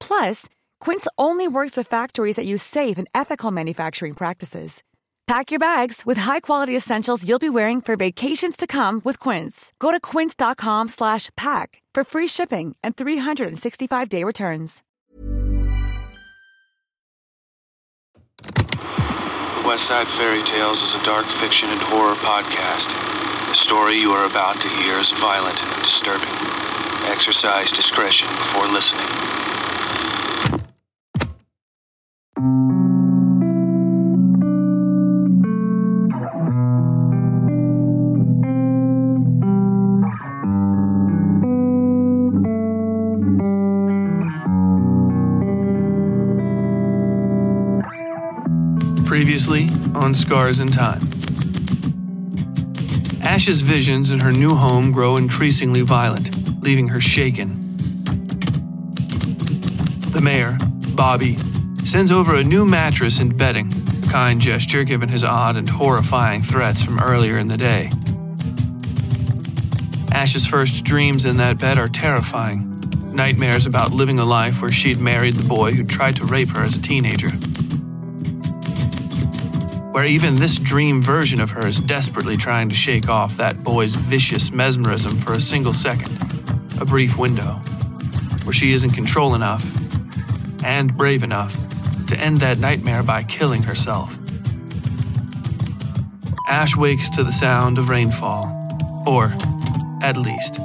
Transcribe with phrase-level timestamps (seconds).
[0.00, 0.48] Plus,
[0.80, 4.82] Quince only works with factories that use safe and ethical manufacturing practices.
[5.26, 9.72] Pack your bags with high-quality essentials you'll be wearing for vacations to come with Quince.
[9.80, 14.84] Go to quince.com/pack for free shipping and 365-day returns.
[19.66, 22.86] West Side Fairy Tales is a dark fiction and horror podcast.
[23.48, 26.30] The story you are about to hear is violent and disturbing.
[27.10, 29.08] Exercise discretion before listening.
[32.36, 32.52] Previously
[49.94, 51.00] on Scars in Time.
[53.22, 57.64] Ash's visions in her new home grow increasingly violent, leaving her shaken.
[60.12, 60.58] The mayor,
[60.94, 61.38] Bobby,
[61.86, 63.70] sends over a new mattress and bedding,
[64.08, 67.90] kind gesture given his odd and horrifying threats from earlier in the day.
[70.10, 72.82] Ash's first dreams in that bed are terrifying.
[73.12, 76.64] Nightmares about living a life where she'd married the boy who tried to rape her
[76.64, 77.30] as a teenager
[79.92, 83.94] where even this dream version of her is desperately trying to shake off that boy's
[83.94, 86.14] vicious mesmerism for a single second,
[86.82, 87.54] a brief window,
[88.44, 89.64] where she isn't control enough
[90.62, 91.65] and brave enough
[92.08, 94.18] to end that nightmare by killing herself.
[96.48, 98.46] Ash wakes to the sound of rainfall,
[99.06, 99.32] or,
[100.02, 100.60] at least,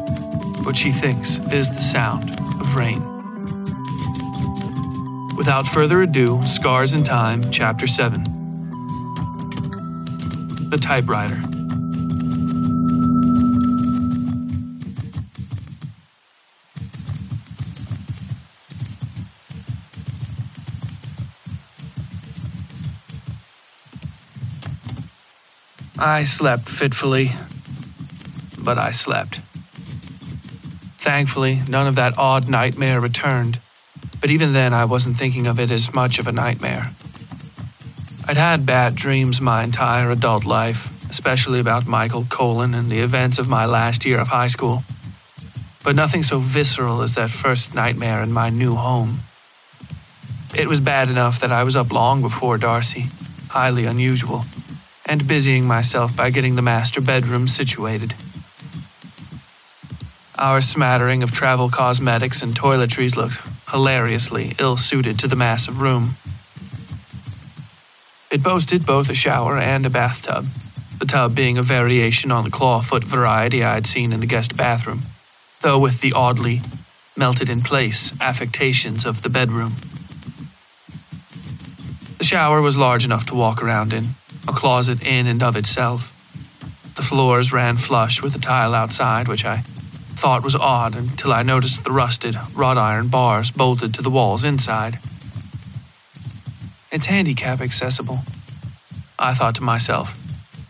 [0.64, 2.30] what she thinks is the sound
[2.60, 3.02] of rain.
[5.38, 8.32] Without further ado, Scars in Time, Chapter 7
[10.72, 11.51] the typewriter.
[26.04, 27.30] I slept fitfully,
[28.58, 29.40] but I slept.
[30.98, 33.60] Thankfully, none of that odd nightmare returned,
[34.20, 36.90] but even then I wasn't thinking of it as much of a nightmare.
[38.28, 43.38] I'd had bad dreams my entire adult life, especially about Michael Colin and the events
[43.38, 44.84] of my last year of high school.
[45.84, 49.20] But nothing so visceral as that first nightmare in my new home.
[50.56, 53.06] It was bad enough that I was up long before Darcy,
[53.50, 54.46] highly unusual,
[55.12, 58.16] and busying myself by getting the master bedroom situated.
[60.38, 66.16] Our smattering of travel cosmetics and toiletries looked hilariously ill suited to the massive room.
[68.32, 70.48] It boasted both a shower and a bathtub,
[70.98, 74.56] the tub being a variation on the clawfoot variety I had seen in the guest
[74.56, 75.02] bathroom,
[75.60, 76.62] though with the oddly
[77.18, 79.76] melted in place affectations of the bedroom.
[82.18, 84.16] The shower was large enough to walk around in,
[84.48, 86.12] a closet in and of itself.
[86.96, 89.62] The floors ran flush with the tile outside, which I
[90.22, 94.44] thought was odd until I noticed the rusted, wrought iron bars bolted to the walls
[94.44, 95.00] inside.
[96.92, 98.20] It's handicap accessible.
[99.18, 100.18] I thought to myself,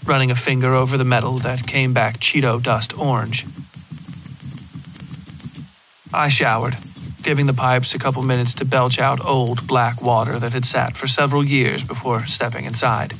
[0.06, 3.46] running a finger over the metal that came back Cheeto dust orange.
[6.14, 6.78] I showered,
[7.24, 10.98] giving the pipes a couple minutes to belch out old black water that had sat
[10.98, 13.14] for several years before stepping inside.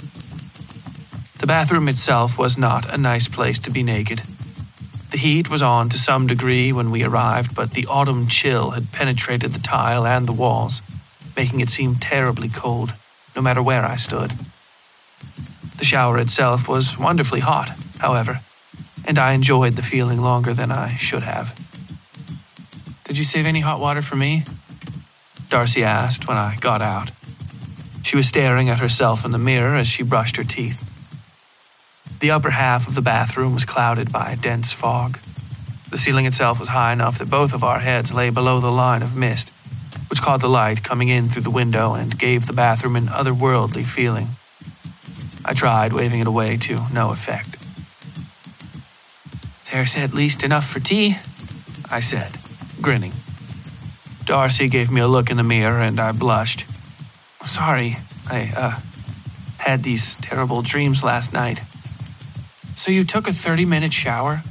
[1.42, 4.22] The bathroom itself was not a nice place to be naked.
[5.10, 8.92] The heat was on to some degree when we arrived, but the autumn chill had
[8.92, 10.84] penetrated the tile and the walls,
[11.36, 12.94] making it seem terribly cold,
[13.36, 14.34] no matter where I stood.
[15.80, 18.42] The shower itself was wonderfully hot, however,
[19.04, 21.56] and I enjoyed the feeling longer than I should have.
[23.04, 24.44] Did you save any hot water for me?
[25.50, 27.10] Darcy asked when I got out.
[28.04, 30.88] She was staring at herself in the mirror as she brushed her teeth.
[32.22, 35.18] The upper half of the bathroom was clouded by a dense fog.
[35.90, 39.02] The ceiling itself was high enough that both of our heads lay below the line
[39.02, 39.52] of mist,
[40.08, 43.84] which caught the light coming in through the window and gave the bathroom an otherworldly
[43.84, 44.30] feeling.
[45.44, 47.58] I tried waving it away to no effect.
[49.72, 51.18] There's at least enough for tea,
[51.90, 52.38] I said,
[52.82, 53.14] grinning.
[54.26, 56.66] Darcy gave me a look in the mirror and I blushed.
[57.46, 57.98] Sorry,
[58.30, 58.80] I, uh,
[59.58, 61.64] had these terrible dreams last night.
[62.82, 64.42] So you took a 30 minute shower?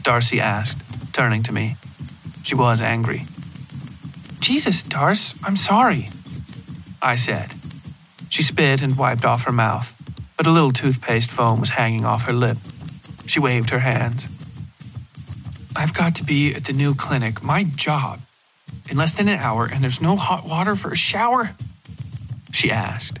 [0.00, 0.80] Darcy asked,
[1.12, 1.76] turning to me.
[2.42, 3.26] She was angry.
[4.40, 6.08] Jesus, Darce, I'm sorry,
[7.02, 7.52] I said.
[8.30, 9.92] She spit and wiped off her mouth,
[10.38, 12.56] but a little toothpaste foam was hanging off her lip.
[13.26, 14.28] She waved her hands.
[15.76, 18.20] I've got to be at the new clinic, my job,
[18.88, 21.50] in less than an hour, and there's no hot water for a shower?
[22.50, 23.18] She asked.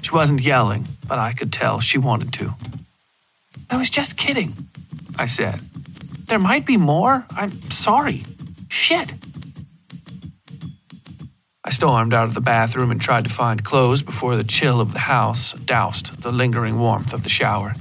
[0.00, 2.54] She wasn't yelling, but I could tell she wanted to.
[3.72, 4.68] I was just kidding,
[5.18, 5.58] I said.
[6.26, 7.26] There might be more.
[7.30, 8.22] I'm sorry.
[8.68, 9.14] Shit.
[11.64, 14.92] I stormed out of the bathroom and tried to find clothes before the chill of
[14.92, 17.72] the house doused the lingering warmth of the shower.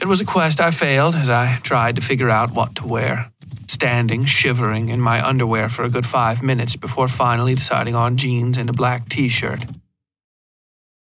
[0.00, 3.30] It was a quest I failed as I tried to figure out what to wear,
[3.68, 8.56] standing shivering in my underwear for a good five minutes before finally deciding on jeans
[8.56, 9.66] and a black t shirt.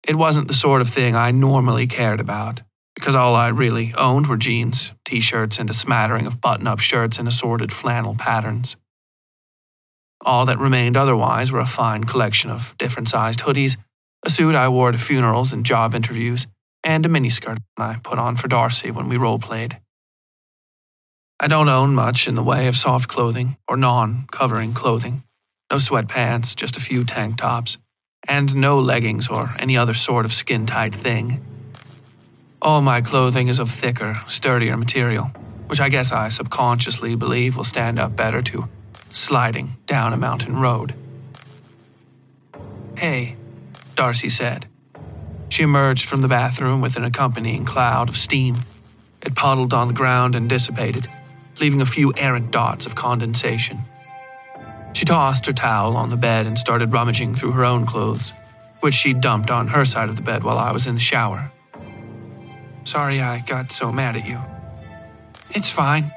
[0.07, 2.61] It wasn't the sort of thing I normally cared about,
[3.01, 6.79] because all I really owned were jeans, t shirts, and a smattering of button up
[6.79, 8.77] shirts in assorted flannel patterns.
[10.23, 13.75] All that remained otherwise were a fine collection of different sized hoodies,
[14.23, 16.45] a suit I wore to funerals and job interviews,
[16.83, 19.79] and a miniskirt I put on for Darcy when we role played.
[21.39, 25.23] I don't own much in the way of soft clothing or non covering clothing.
[25.71, 27.79] No sweatpants, just a few tank tops,
[28.27, 31.50] and no leggings or any other sort of skin tight thing.
[32.61, 35.31] All my clothing is of thicker, sturdier material,
[35.65, 38.69] which I guess I subconsciously believe will stand up better to
[39.11, 40.93] sliding down a mountain road.
[42.95, 43.35] Hey,
[43.95, 44.67] Darcy said.
[45.49, 48.57] She emerged from the bathroom with an accompanying cloud of steam.
[49.23, 51.07] It puddled on the ground and dissipated,
[51.59, 53.79] leaving a few errant dots of condensation.
[54.93, 58.33] She tossed her towel on the bed and started rummaging through her own clothes,
[58.81, 61.51] which she dumped on her side of the bed while I was in the shower.
[62.83, 64.39] Sorry I got so mad at you.
[65.51, 66.11] It's fine,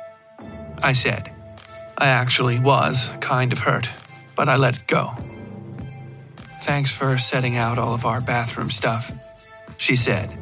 [0.82, 1.32] I said.
[1.98, 3.88] I actually was kind of hurt,
[4.34, 5.12] but I let it go.
[6.62, 9.12] Thanks for setting out all of our bathroom stuff,
[9.76, 10.36] she said.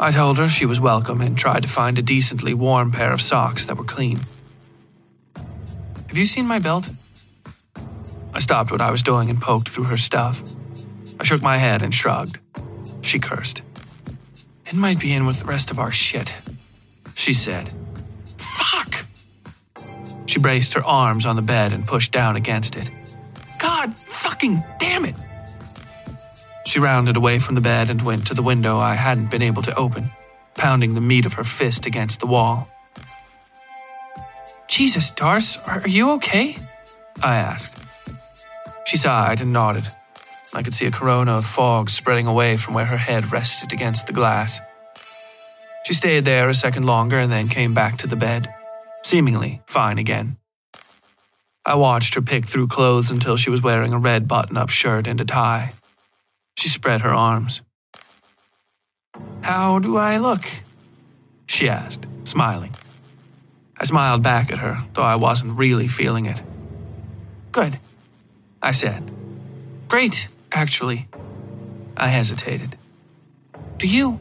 [0.00, 3.20] I told her she was welcome and tried to find a decently warm pair of
[3.20, 4.18] socks that were clean.
[6.08, 6.90] Have you seen my belt?
[8.34, 10.42] I stopped what I was doing and poked through her stuff.
[11.20, 12.38] I shook my head and shrugged.
[13.02, 13.62] She cursed.
[14.72, 16.34] It might be in with the rest of our shit,
[17.14, 17.70] she said.
[18.38, 19.04] Fuck!
[20.24, 22.90] She braced her arms on the bed and pushed down against it.
[23.58, 25.14] God fucking damn it!
[26.64, 29.60] She rounded away from the bed and went to the window I hadn't been able
[29.60, 30.10] to open,
[30.54, 32.66] pounding the meat of her fist against the wall.
[34.68, 36.56] Jesus, Darce, are you okay?
[37.22, 37.76] I asked.
[38.86, 39.84] She sighed and nodded.
[40.54, 44.06] I could see a corona of fog spreading away from where her head rested against
[44.06, 44.60] the glass.
[45.84, 48.52] She stayed there a second longer and then came back to the bed,
[49.02, 50.36] seemingly fine again.
[51.64, 55.06] I watched her pick through clothes until she was wearing a red button up shirt
[55.06, 55.74] and a tie.
[56.56, 57.62] She spread her arms.
[59.42, 60.44] How do I look?
[61.46, 62.74] She asked, smiling.
[63.76, 66.42] I smiled back at her, though I wasn't really feeling it.
[67.50, 67.78] Good,
[68.62, 69.10] I said.
[69.88, 71.08] Great, actually.
[71.96, 72.76] I hesitated.
[73.78, 74.20] Do you.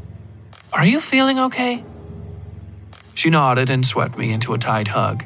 [0.73, 1.83] Are you feeling okay?
[3.13, 5.25] She nodded and swept me into a tight hug.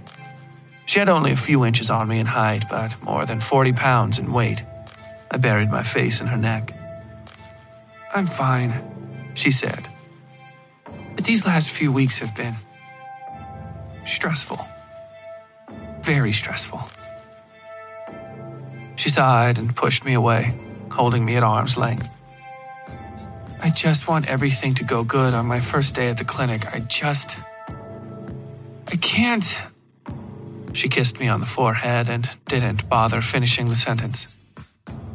[0.87, 4.17] She had only a few inches on me in height, but more than 40 pounds
[4.17, 4.63] in weight.
[5.29, 6.71] I buried my face in her neck.
[8.13, 8.73] I'm fine,
[9.35, 9.87] she said.
[11.15, 12.55] But these last few weeks have been
[14.03, 14.59] stressful.
[16.01, 16.89] Very stressful.
[18.95, 20.57] She sighed and pushed me away,
[20.91, 22.14] holding me at arm's length.
[23.61, 26.65] I just want everything to go good on my first day at the clinic.
[26.73, 27.37] I just.
[28.87, 29.59] I can't.
[30.73, 34.37] She kissed me on the forehead and didn't bother finishing the sentence.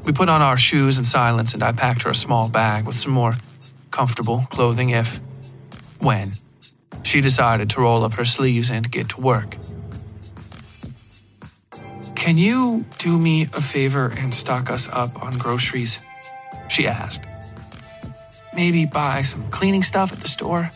[0.05, 2.97] We put on our shoes in silence, and I packed her a small bag with
[2.97, 3.35] some more
[3.91, 5.21] comfortable clothing if,
[5.99, 6.33] when,
[7.03, 9.57] she decided to roll up her sleeves and get to work.
[12.15, 16.01] Can you do me a favor and stock us up on groceries?
[16.69, 17.30] She asked.
[18.55, 20.71] Maybe buy some cleaning stuff at the store?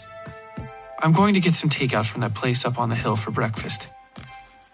[1.01, 3.89] I'm going to get some takeout from that place up on the hill for breakfast.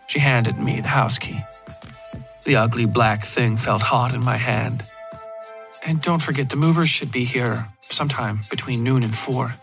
[0.07, 1.40] She handed me the house key.
[2.45, 4.83] The ugly black thing felt hot in my hand.
[5.85, 9.54] And don't forget, the movers should be here sometime between noon and four.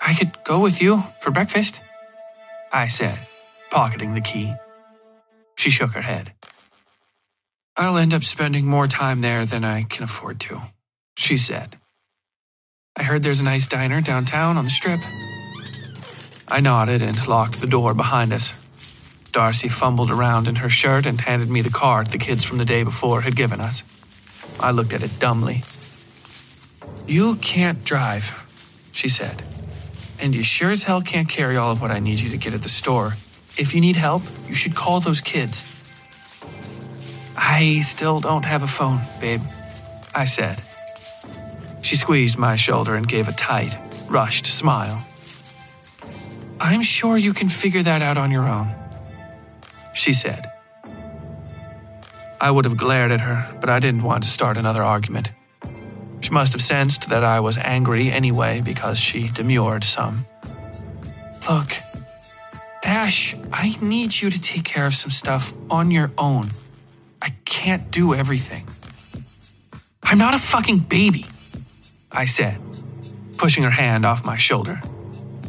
[0.00, 1.80] I could go with you for breakfast,
[2.72, 3.18] I said,
[3.70, 4.52] pocketing the key.
[5.56, 6.32] She shook her head.
[7.76, 10.60] I'll end up spending more time there than I can afford to,
[11.16, 11.78] she said.
[12.94, 15.00] I heard there's a nice diner downtown on the strip.
[16.48, 18.52] I nodded and locked the door behind us.
[19.32, 22.66] Darcy fumbled around in her shirt and handed me the card the kids from the
[22.66, 23.82] day before had given us.
[24.60, 25.62] I looked at it dumbly.
[27.06, 28.46] You can't drive,
[28.92, 29.42] she said.
[30.20, 32.52] And you sure as hell can't carry all of what I need you to get
[32.52, 33.14] at the store.
[33.56, 35.62] If you need help, you should call those kids.
[37.38, 39.40] I still don't have a phone, babe,
[40.14, 40.62] I said.
[41.82, 43.76] She squeezed my shoulder and gave a tight,
[44.08, 45.06] rushed smile.
[46.60, 48.72] I'm sure you can figure that out on your own,
[49.92, 50.50] she said.
[52.40, 55.32] I would have glared at her, but I didn't want to start another argument.
[56.20, 60.24] She must have sensed that I was angry anyway because she demurred some.
[61.50, 61.72] Look,
[62.84, 66.50] Ash, I need you to take care of some stuff on your own.
[67.20, 68.68] I can't do everything.
[70.02, 71.26] I'm not a fucking baby.
[72.14, 72.60] I said,
[73.38, 74.80] pushing her hand off my shoulder.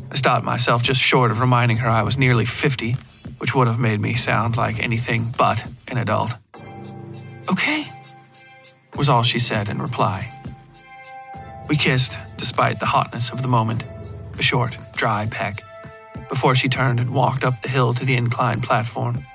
[0.10, 2.96] I stopped myself just short of reminding her I was nearly 50,
[3.39, 6.36] which would have made me sound like anything but an adult.
[7.51, 7.91] Okay,
[8.96, 10.32] was all she said in reply.
[11.67, 13.86] We kissed, despite the hotness of the moment,
[14.38, 15.62] a short, dry peck,
[16.29, 19.25] before she turned and walked up the hill to the inclined platform.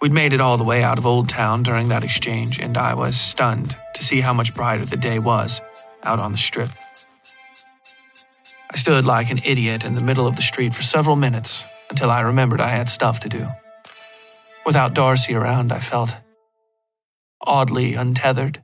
[0.00, 2.94] We'd made it all the way out of Old Town during that exchange, and I
[2.94, 5.60] was stunned to see how much brighter the day was
[6.04, 6.70] out on the strip.
[8.70, 12.10] I stood like an idiot in the middle of the street for several minutes until
[12.10, 13.48] I remembered I had stuff to do.
[14.66, 16.14] Without Darcy around, I felt
[17.40, 18.62] oddly untethered.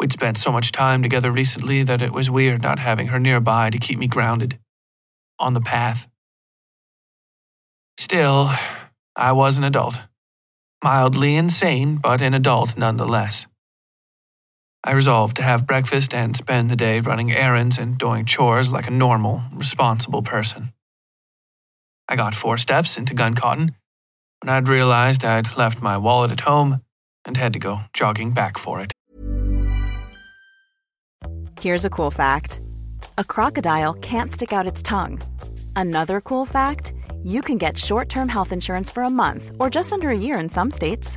[0.00, 3.70] We'd spent so much time together recently that it was weird not having her nearby
[3.70, 4.58] to keep me grounded,
[5.38, 6.08] on the path.
[7.96, 8.50] Still,
[9.16, 10.02] I was an adult.
[10.82, 13.46] Mildly insane, but an adult nonetheless.
[14.86, 18.86] I resolved to have breakfast and spend the day running errands and doing chores like
[18.86, 20.74] a normal, responsible person.
[22.06, 23.74] I got four steps into Gun Cotton
[24.42, 26.82] when I'd realized I'd left my wallet at home
[27.24, 28.92] and had to go jogging back for it.
[31.62, 32.60] Here's a cool fact
[33.16, 35.18] a crocodile can't stick out its tongue.
[35.74, 39.94] Another cool fact you can get short term health insurance for a month or just
[39.94, 41.16] under a year in some states.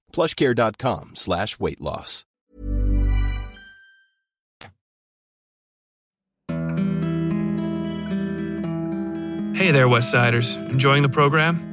[0.11, 2.25] plushcare.com slash weight loss.
[9.61, 10.57] Hey there, Westsiders.
[10.71, 11.71] Enjoying the program?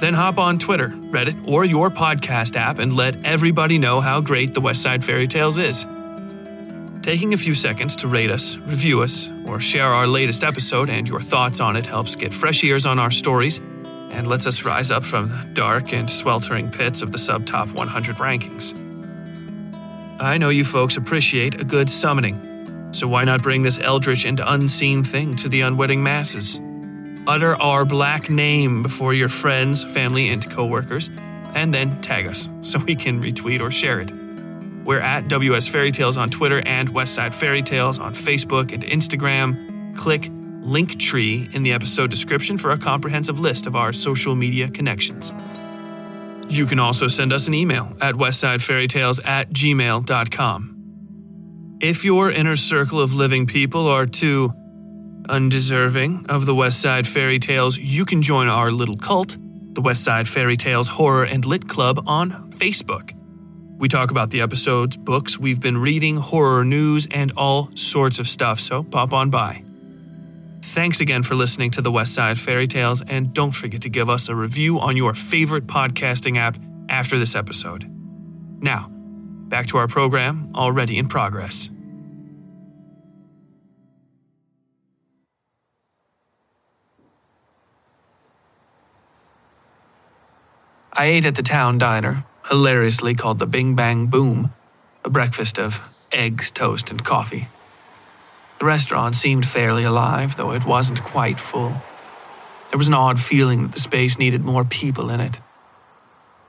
[0.00, 4.54] Then hop on Twitter, Reddit, or your podcast app and let everybody know how great
[4.54, 5.86] the Westside Fairy Tales is.
[7.02, 11.06] Taking a few seconds to rate us, review us, or share our latest episode and
[11.06, 13.60] your thoughts on it helps get fresh ears on our stories
[14.16, 17.68] and lets us rise up from the dark and sweltering pits of the sub top
[17.68, 18.74] 100 rankings.
[20.18, 24.40] I know you folks appreciate a good summoning, so why not bring this eldritch and
[24.40, 26.58] unseen thing to the unwitting masses?
[27.28, 31.10] Utter our black name before your friends, family, and coworkers,
[31.54, 34.10] and then tag us so we can retweet or share it.
[34.86, 39.94] We're at WS Fairy Tales on Twitter and Westside Fairy Tales on Facebook and Instagram.
[39.96, 40.30] Click
[40.66, 45.32] Linktree in the episode description for a comprehensive list of our social media connections.
[46.48, 50.72] You can also send us an email at westsidefairytales at gmail.com.
[51.80, 54.50] If your inner circle of living people are too
[55.28, 59.36] undeserving of the Westside Fairy Tales, you can join our little cult,
[59.74, 63.12] the Westside Fairy Tales Horror and Lit Club, on Facebook.
[63.78, 68.26] We talk about the episodes, books we've been reading, horror news, and all sorts of
[68.26, 69.65] stuff, so pop on by.
[70.70, 74.10] Thanks again for listening to the West Side Fairy Tales, and don't forget to give
[74.10, 77.88] us a review on your favorite podcasting app after this episode.
[78.60, 81.70] Now, back to our program already in progress.
[90.92, 94.50] I ate at the town diner, hilariously called the Bing Bang Boom,
[95.04, 97.48] a breakfast of eggs, toast, and coffee.
[98.58, 101.82] The restaurant seemed fairly alive, though it wasn't quite full.
[102.70, 105.40] There was an odd feeling that the space needed more people in it.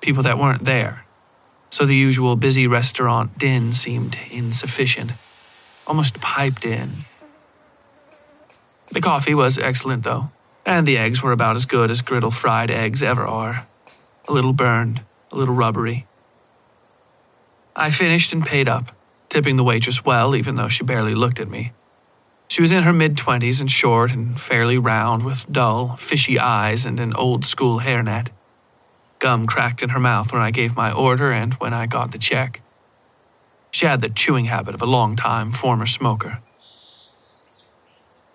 [0.01, 1.05] People that weren't there.
[1.69, 5.13] So the usual busy restaurant din seemed insufficient,
[5.85, 6.91] almost piped in.
[8.91, 10.31] The coffee was excellent, though,
[10.65, 13.67] and the eggs were about as good as griddle fried eggs ever are.
[14.29, 16.05] A little burned, a little rubbery.
[17.75, 18.91] I finished and paid up,
[19.29, 21.73] tipping the waitress well, even though she barely looked at me.
[22.57, 26.87] She was in her mid twenties and short and fairly round, with dull, fishy eyes
[26.87, 28.29] and an old school hairnet.
[29.19, 32.17] Gum cracked in her mouth when I gave my order and when I got the
[32.17, 32.61] check.
[33.69, 36.39] She had the chewing habit of a long-time former smoker.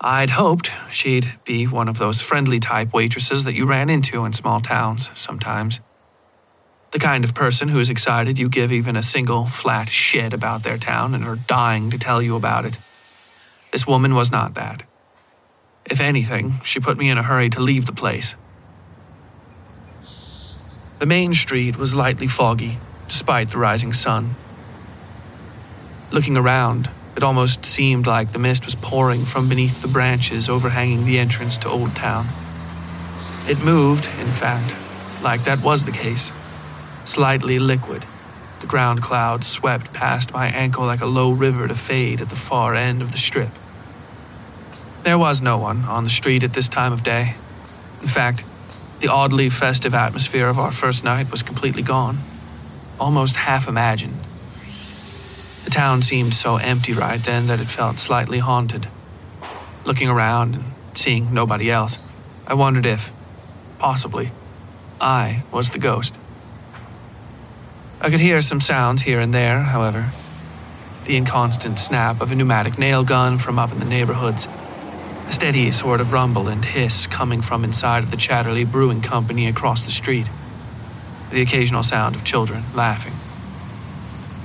[0.00, 4.35] I'd hoped she'd be one of those friendly type waitresses that you ran into in
[4.35, 5.80] small towns sometimes.
[6.92, 10.62] The kind of person who is excited you give even a single flat shit about
[10.62, 12.78] their town and are dying to tell you about it.
[13.72, 14.85] This woman was not that.
[15.87, 18.35] If anything, she put me in a hurry to leave the place.
[20.98, 24.37] The main street was lightly foggy, despite the rising sun.
[26.12, 31.06] Looking around, it almost seemed like the mist was pouring from beneath the branches overhanging
[31.06, 32.26] the entrance to Old Town.
[33.48, 34.76] It moved, in fact,
[35.22, 36.30] like that was the case,
[37.04, 38.04] slightly liquid.
[38.61, 42.37] The ground cloud swept past my ankle like a low river to fade at the
[42.37, 43.50] far end of the strip.
[45.02, 47.34] There was no one on the street at this time of day.
[48.00, 48.44] In fact,
[49.00, 52.18] the oddly festive atmosphere of our first night was completely gone,
[53.00, 54.16] almost half imagined.
[55.64, 58.86] The town seemed so empty right then that it felt slightly haunted.
[59.84, 61.98] Looking around and seeing nobody else,
[62.46, 63.12] I wondered if,
[63.80, 64.30] possibly,
[65.00, 66.16] I was the ghost.
[68.00, 70.12] I could hear some sounds here and there, however.
[71.06, 74.46] The inconstant snap of a pneumatic nail gun from up in the neighborhoods,
[75.32, 79.82] steady sort of rumble and hiss coming from inside of the Chatterley Brewing Company across
[79.82, 80.28] the street,
[81.30, 83.14] the occasional sound of children laughing.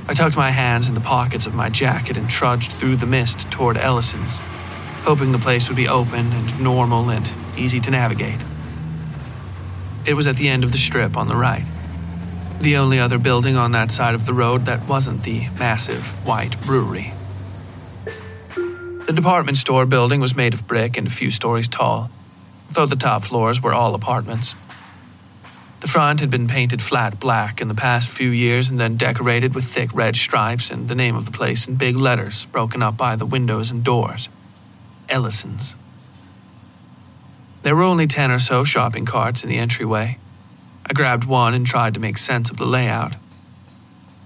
[0.08, 3.52] I tucked my hands in the pockets of my jacket and trudged through the mist
[3.52, 4.38] toward Ellison's,
[5.04, 8.40] hoping the place would be open and normal and easy to navigate.
[10.06, 11.66] It was at the end of the strip on the right.
[12.60, 16.60] The only other building on that side of the road that wasn't the massive white
[16.62, 17.14] brewery.
[19.08, 22.12] The department store building was made of brick and a few stories tall,
[22.70, 24.54] though the top floors were all apartments.
[25.80, 29.56] The front had been painted flat black in the past few years and then decorated
[29.56, 32.98] with thick red stripes and the name of the place in big letters broken up
[32.98, 34.28] by the windows and doors
[35.08, 35.78] Ellison's.
[37.64, 40.18] There were only 10 or so shopping carts in the entryway.
[40.86, 43.16] I grabbed one and tried to make sense of the layout.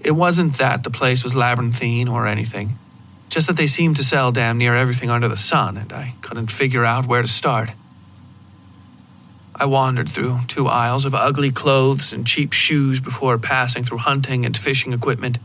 [0.00, 2.78] It wasn't that the place was labyrinthine or anything,
[3.32, 6.50] just that they seemed to sell damn near everything under the sun, and I couldn't
[6.50, 7.70] figure out where to start.
[9.54, 14.44] I wandered through two aisles of ugly clothes and cheap shoes before passing through hunting
[14.44, 15.38] and fishing equipment,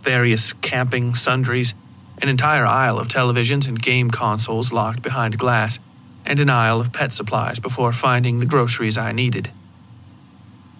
[0.00, 1.74] various camping sundries,
[2.22, 5.78] an entire aisle of televisions and game consoles locked behind glass,
[6.24, 9.50] and an aisle of pet supplies before finding the groceries I needed.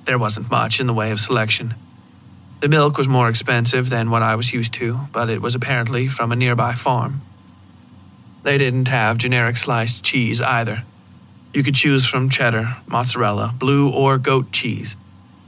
[0.06, 1.74] There wasn't much in the way of selection.
[2.61, 6.09] The milk was more expensive than what I was used to, but it was apparently
[6.09, 7.23] from a nearby farm.
[8.42, 10.83] They didn't have generic sliced cheese either.
[11.55, 14.97] You could choose from cheddar, mozzarella, blue, or goat cheese.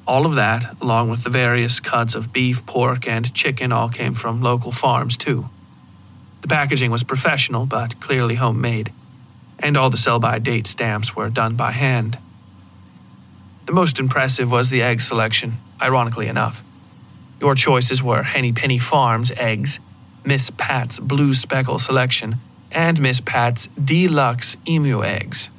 [0.06, 4.14] All of that, along with the various cuts of beef, pork, and chicken, all came
[4.14, 5.48] from local farms, too.
[6.42, 8.92] The packaging was professional, but clearly homemade,
[9.58, 12.18] and all the sell by date stamps were done by hand.
[13.66, 16.62] The most impressive was the egg selection, ironically enough.
[17.40, 19.80] Your choices were Henny Penny Farms eggs,
[20.24, 22.36] Miss Pat's Blue Speckle selection,
[22.70, 25.50] and Miss Pat's Deluxe Emu eggs.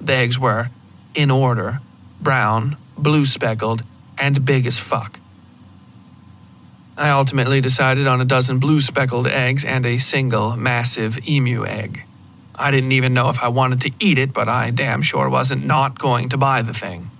[0.00, 0.70] The eggs were,
[1.14, 1.80] in order,
[2.20, 3.82] brown, blue speckled,
[4.18, 5.20] and big as fuck.
[6.96, 12.04] I ultimately decided on a dozen blue speckled eggs and a single massive emu egg.
[12.54, 15.64] I didn't even know if I wanted to eat it, but I damn sure wasn't
[15.64, 17.10] not going to buy the thing.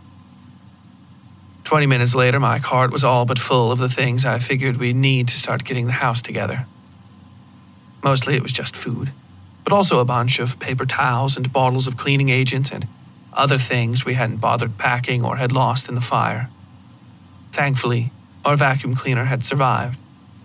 [1.72, 4.94] Twenty minutes later, my cart was all but full of the things I figured we'd
[4.94, 6.66] need to start getting the house together.
[8.04, 9.10] Mostly it was just food
[9.64, 12.86] but also a bunch of paper towels and bottles of cleaning agents and
[13.32, 16.50] other things we hadn't bothered packing or had lost in the fire.
[17.52, 18.10] Thankfully,
[18.44, 19.98] our vacuum cleaner had survived,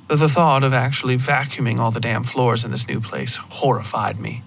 [0.07, 4.17] though the thought of actually vacuuming all the damn floors in this new place horrified
[4.17, 4.43] me.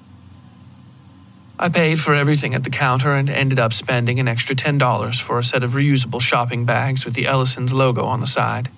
[1.63, 5.39] I paid for everything at the counter and ended up spending an extra $10 for
[5.39, 8.71] a set of reusable shopping bags with the Ellison's logo on the side.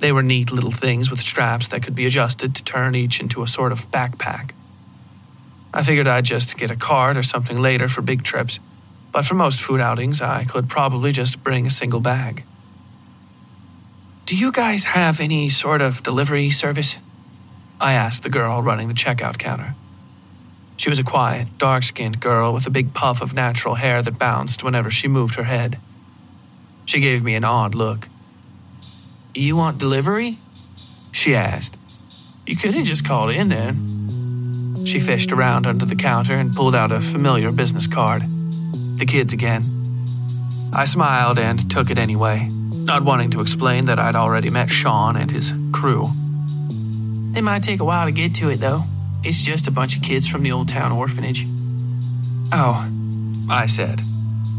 [0.00, 3.44] They were neat little things with straps that could be adjusted to turn each into
[3.44, 4.50] a sort of backpack.
[5.72, 8.58] I figured I'd just get a cart or something later for big trips,
[9.12, 12.42] but for most food outings, I could probably just bring a single bag.
[14.24, 16.96] Do you guys have any sort of delivery service?
[17.80, 19.76] I asked the girl running the checkout counter.
[20.76, 24.18] She was a quiet, dark skinned girl with a big puff of natural hair that
[24.18, 25.78] bounced whenever she moved her head.
[26.84, 28.08] She gave me an odd look.
[29.34, 30.38] You want delivery?
[31.12, 31.76] She asked.
[32.46, 34.84] You could have just called in then.
[34.86, 38.22] She fished around under the counter and pulled out a familiar business card.
[38.98, 39.64] The kids again.
[40.72, 45.16] I smiled and took it anyway, not wanting to explain that I'd already met Sean
[45.16, 46.08] and his crew.
[47.34, 48.84] It might take a while to get to it, though.
[49.26, 51.46] It's just a bunch of kids from the old town orphanage.
[52.52, 52.88] Oh,
[53.50, 54.00] I said.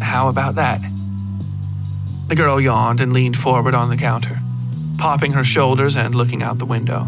[0.01, 0.81] How about that?
[2.27, 4.41] The girl yawned and leaned forward on the counter,
[4.97, 7.07] popping her shoulders and looking out the window.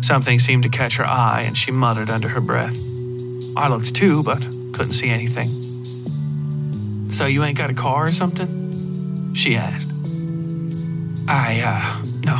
[0.00, 2.78] Something seemed to catch her eye, and she muttered under her breath.
[3.54, 4.40] I looked too, but
[4.72, 5.50] couldn't see anything.
[7.12, 9.34] So you ain't got a car or something?
[9.34, 9.90] She asked.
[11.28, 12.38] I, uh, no,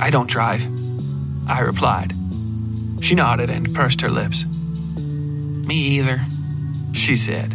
[0.00, 0.66] I don't drive.
[1.46, 2.14] I replied.
[3.00, 4.44] She nodded and pursed her lips.
[4.44, 6.20] Me either,
[6.92, 7.54] she said.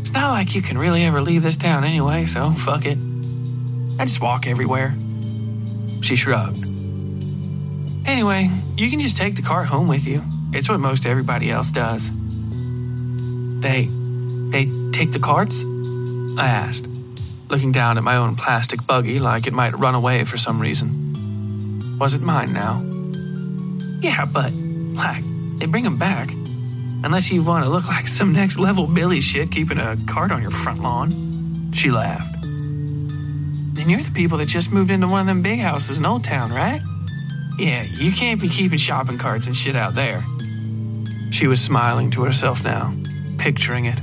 [0.00, 2.98] It's not like you can really ever leave this town anyway, so fuck it.
[3.98, 4.96] I just walk everywhere.
[6.02, 6.64] She shrugged.
[8.06, 10.22] Anyway, you can just take the cart home with you.
[10.52, 12.10] It's what most everybody else does.
[13.60, 13.88] They.
[14.50, 15.64] they take the carts?
[16.38, 16.86] I asked,
[17.48, 21.98] looking down at my own plastic buggy like it might run away for some reason.
[21.98, 22.82] Was it mine now?
[24.00, 25.22] Yeah, but, like,
[25.58, 26.30] they bring them back.
[27.02, 30.42] Unless you want to look like some next level Billy shit keeping a cart on
[30.42, 31.72] your front lawn.
[31.72, 32.34] She laughed.
[32.42, 36.24] Then you're the people that just moved into one of them big houses in Old
[36.24, 36.82] Town, right?
[37.58, 40.22] Yeah, you can't be keeping shopping carts and shit out there.
[41.30, 42.94] She was smiling to herself now,
[43.38, 43.98] picturing it.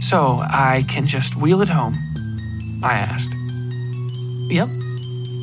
[0.00, 1.96] So I can just wheel it home?
[2.82, 3.34] I asked.
[4.50, 4.68] Yep,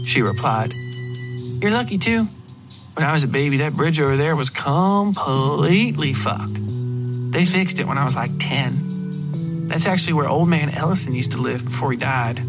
[0.06, 0.74] she replied.
[1.62, 2.28] You're lucky too.
[2.93, 6.60] When I was a baby, that bridge over there was completely fucked.
[7.32, 9.65] They fixed it when I was like 10.
[9.67, 12.39] That's actually where old man Ellison used to live before he died.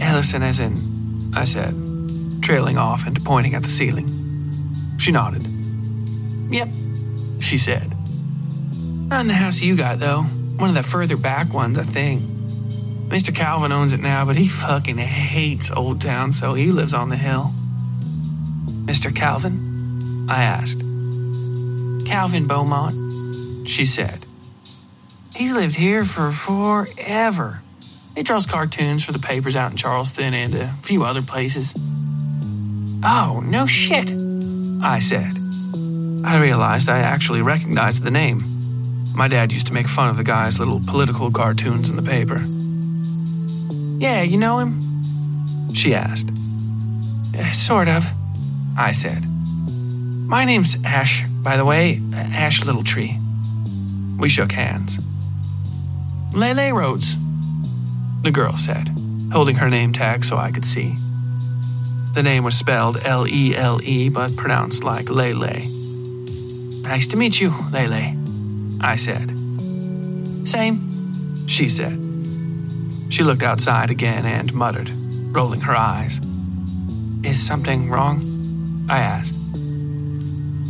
[0.00, 1.74] Ellison, as in, I said,
[2.42, 4.08] trailing off and pointing at the ceiling.
[4.98, 5.46] She nodded.
[6.50, 6.68] Yep,
[7.40, 7.94] she said.
[9.08, 10.22] Not in the house you got, though.
[10.22, 12.22] One of the further back ones, I think.
[13.08, 13.34] Mr.
[13.34, 17.16] Calvin owns it now, but he fucking hates Old Town, so he lives on the
[17.16, 17.52] hill.
[18.84, 19.14] Mr.
[19.14, 20.26] Calvin?
[20.28, 20.80] I asked.
[22.06, 24.26] Calvin Beaumont, she said.
[25.34, 27.62] He's lived here for forever.
[28.14, 31.74] He draws cartoons for the papers out in Charleston and a few other places.
[33.02, 34.12] Oh, no shit,
[34.82, 35.32] I said.
[36.24, 38.42] I realized I actually recognized the name.
[39.14, 42.38] My dad used to make fun of the guy's little political cartoons in the paper.
[43.98, 44.80] Yeah, you know him?
[45.74, 46.30] She asked.
[47.34, 48.04] "Eh, Sort of,
[48.76, 49.24] I said.
[50.26, 53.18] My name's Ash, by the way, Ash Littletree.
[54.18, 54.98] We shook hands.
[56.32, 57.16] Lele Rhodes,
[58.22, 58.90] the girl said,
[59.32, 60.96] holding her name tag so I could see.
[62.14, 65.60] The name was spelled L E L E, but pronounced like Lele.
[66.82, 68.16] Nice to meet you, Lele,
[68.80, 69.30] I said.
[70.44, 72.00] Same, she said.
[73.10, 74.90] She looked outside again and muttered,
[75.34, 76.20] rolling her eyes.
[77.22, 78.33] Is something wrong?
[78.88, 79.34] I asked.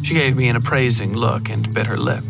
[0.04, 2.22] She gave me an appraising look and bit her lip.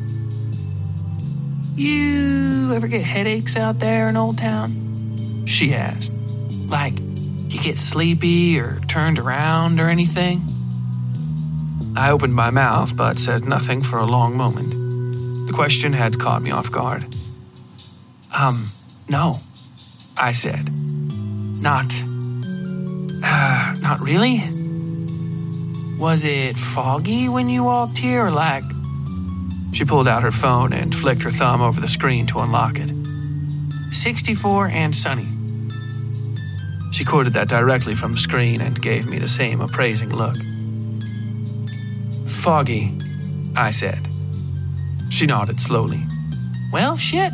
[1.76, 5.44] You ever get headaches out there in Old Town?
[5.46, 6.12] She asked.
[6.68, 10.42] Like, you get sleepy or turned around or anything?
[11.96, 14.70] I opened my mouth but said nothing for a long moment.
[15.46, 17.06] The question had caught me off guard.
[18.36, 18.68] Um,
[19.08, 19.40] no,
[20.16, 20.72] I said.
[20.72, 21.92] Not.
[23.22, 24.42] Uh, not really?
[25.98, 28.64] Was it foggy when you walked here or like.
[29.72, 32.90] She pulled out her phone and flicked her thumb over the screen to unlock it.
[33.92, 35.26] 64 and sunny.
[36.92, 40.36] She quoted that directly from the screen and gave me the same appraising look.
[42.28, 42.96] Foggy,
[43.56, 44.08] I said.
[45.10, 46.02] She nodded slowly.
[46.72, 47.32] Well, shit,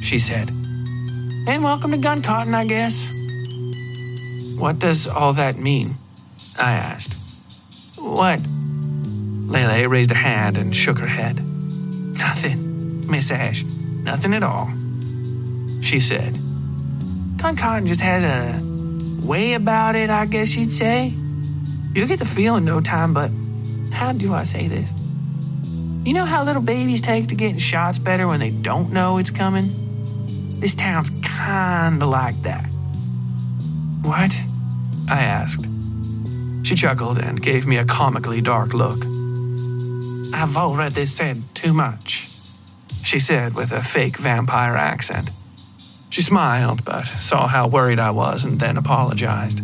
[0.00, 0.50] she said.
[1.46, 3.08] And welcome to Gun Cotton, I guess.
[4.58, 5.96] What does all that mean?
[6.58, 7.23] I asked.
[8.04, 8.40] What?
[9.46, 11.36] Lele raised a hand and shook her head.
[12.18, 13.64] Nothing, Miss Ash.
[13.64, 14.70] Nothing at all.
[15.80, 16.38] She said.
[17.38, 18.60] Cotton just has a
[19.26, 21.12] way about it, I guess you'd say.
[21.94, 23.30] You'll get the feel in no time, but
[23.92, 24.90] how do I say this?
[26.04, 29.30] You know how little babies take to getting shots better when they don't know it's
[29.30, 30.60] coming?
[30.60, 32.64] This town's kinda like that.
[34.02, 34.38] What?
[35.08, 35.66] I asked.
[36.64, 39.04] She chuckled and gave me a comically dark look.
[40.34, 42.28] I've already said too much,
[43.04, 45.30] she said with a fake vampire accent.
[46.08, 49.58] She smiled, but saw how worried I was and then apologized.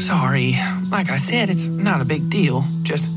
[0.00, 0.54] Sorry,
[0.90, 2.64] like I said, it's not a big deal.
[2.82, 3.10] Just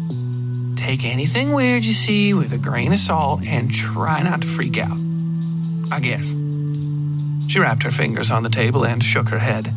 [0.76, 4.78] take anything weird you see with a grain of salt and try not to freak
[4.78, 4.98] out.
[5.91, 6.34] I guess.
[7.48, 9.72] She wrapped her fingers on the table and shook her head.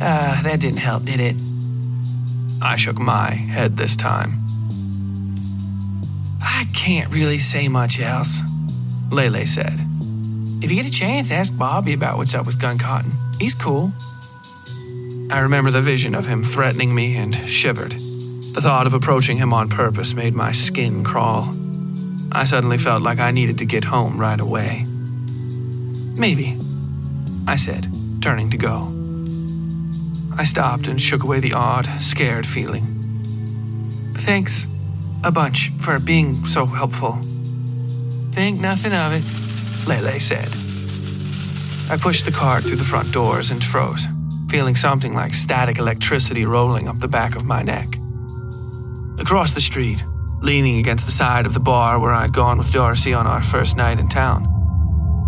[0.00, 1.36] Uh, that didn't help, did it?
[2.62, 4.32] I shook my head this time.
[6.42, 8.40] I can't really say much else,
[9.10, 9.78] Lele said.
[10.62, 13.12] If you get a chance, ask Bobby about what's up with Gun Cotton.
[13.38, 13.92] He's cool.
[15.30, 17.92] I remember the vision of him threatening me and shivered.
[17.92, 21.54] The thought of approaching him on purpose made my skin crawl.
[22.32, 24.84] I suddenly felt like I needed to get home right away.
[26.16, 26.58] Maybe,
[27.46, 27.86] I said,
[28.20, 28.99] turning to go.
[30.40, 32.86] I stopped and shook away the odd, scared feeling.
[34.14, 34.66] Thanks
[35.22, 37.18] a bunch for being so helpful.
[38.32, 40.48] Think nothing of it, Lele said.
[41.90, 44.06] I pushed the cart through the front doors and froze,
[44.48, 47.98] feeling something like static electricity rolling up the back of my neck.
[49.18, 50.02] Across the street,
[50.40, 53.76] leaning against the side of the bar where I'd gone with Darcy on our first
[53.76, 54.46] night in town,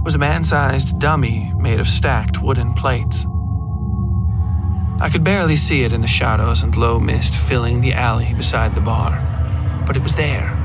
[0.06, 3.26] was a man sized dummy made of stacked wooden plates.
[5.02, 8.72] I could barely see it in the shadows and low mist filling the alley beside
[8.72, 9.20] the bar,
[9.84, 10.56] but it was there.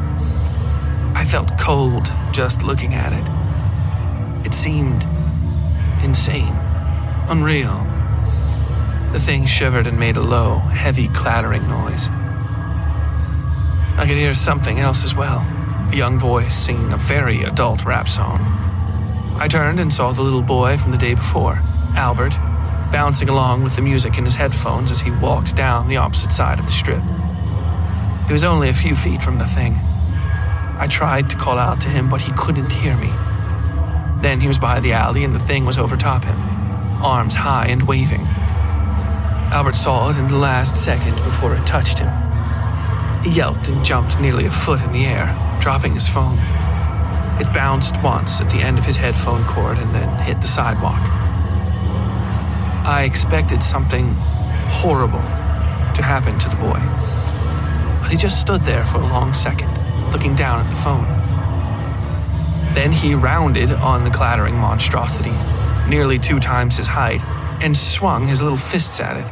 [1.15, 4.45] I felt cold just looking at it.
[4.45, 5.08] It seemed
[6.04, 6.56] insane,
[7.28, 7.84] unreal.
[9.12, 12.08] The thing shivered and made a low, heavy clattering noise.
[13.97, 15.39] I could hear something else as well
[15.91, 18.39] a young voice singing a very adult rap song.
[19.39, 21.60] I turned and saw the little boy from the day before,
[21.95, 22.38] Albert,
[22.91, 26.60] bouncing along with the music in his headphones as he walked down the opposite side
[26.60, 27.02] of the strip.
[28.28, 29.76] He was only a few feet from the thing.
[30.80, 33.12] I tried to call out to him, but he couldn't hear me.
[34.21, 36.38] Then he was by the alley and the thing was over top him,
[37.04, 38.21] arms high and waving.
[39.52, 42.12] Albert saw it in the last second before it touched him.
[43.23, 45.28] He yelped and jumped nearly a foot in the air,
[45.62, 46.38] dropping his phone.
[47.39, 51.17] It bounced once at the end of his headphone cord and then hit the sidewalk.
[52.88, 54.13] I expected something
[54.69, 56.80] horrible to happen to the boy,
[58.02, 59.69] but he just stood there for a long second,
[60.13, 61.06] looking down at the phone.
[62.73, 65.34] Then he rounded on the clattering monstrosity,
[65.89, 67.21] nearly two times his height,
[67.62, 69.30] and swung his little fists at it,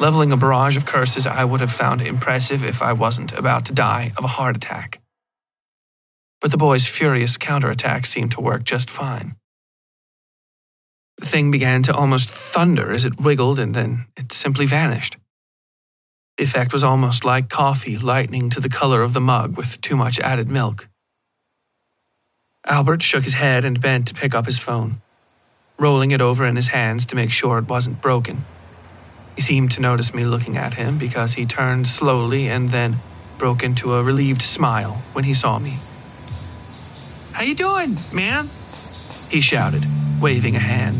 [0.00, 3.74] leveling a barrage of curses I would have found impressive if I wasn't about to
[3.74, 5.02] die of a heart attack.
[6.40, 9.36] But the boy's furious counterattack seemed to work just fine.
[11.18, 15.16] The thing began to almost thunder as it wiggled and then it simply vanished.
[16.36, 19.96] The effect was almost like coffee lightening to the color of the mug with too
[19.96, 20.88] much added milk.
[22.66, 24.96] Albert shook his head and bent to pick up his phone,
[25.78, 28.44] rolling it over in his hands to make sure it wasn't broken.
[29.36, 32.96] He seemed to notice me looking at him because he turned slowly and then
[33.38, 35.78] broke into a relieved smile when he saw me.
[37.32, 38.50] How you doing, man?
[39.30, 39.86] He shouted,
[40.20, 40.96] waving a hand.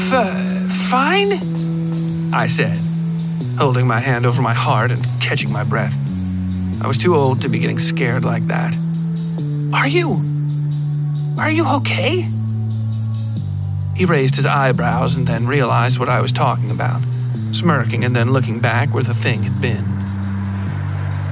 [0.00, 1.32] F- fine?
[2.32, 2.76] I said,
[3.58, 5.96] holding my hand over my heart and catching my breath.
[6.82, 8.74] I was too old to be getting scared like that.
[9.74, 10.20] Are you?
[11.38, 12.26] Are you okay?
[13.94, 17.02] He raised his eyebrows and then realized what I was talking about,
[17.52, 19.84] smirking and then looking back where the thing had been.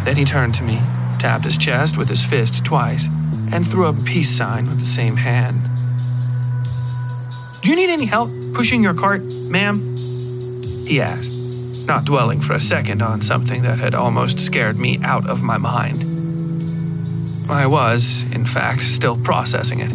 [0.04, 0.78] Then he turned to me,
[1.18, 3.08] tapped his chest with his fist twice,
[3.52, 5.77] and threw up a peace sign with the same hand.
[7.60, 9.96] Do you need any help pushing your cart, ma'am?
[10.86, 15.28] He asked, not dwelling for a second on something that had almost scared me out
[15.28, 16.04] of my mind.
[17.50, 19.92] I was, in fact, still processing it.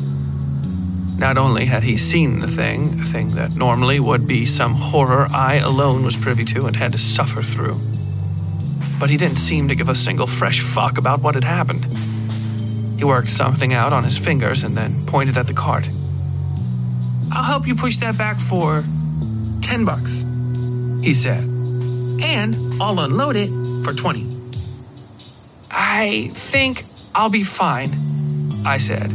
[1.18, 5.28] Not only had he seen the thing, a thing that normally would be some horror
[5.32, 7.80] I alone was privy to and had to suffer through,
[9.00, 11.86] but he didn't seem to give a single fresh fuck about what had happened.
[12.98, 15.88] He worked something out on his fingers and then pointed at the cart.
[17.36, 18.84] I'll help you push that back for
[19.62, 20.24] 10 bucks,
[21.02, 21.44] he said.
[22.22, 23.50] And I'll unload it
[23.84, 24.28] for 20.
[25.72, 27.90] I think I'll be fine,
[28.66, 29.12] I said,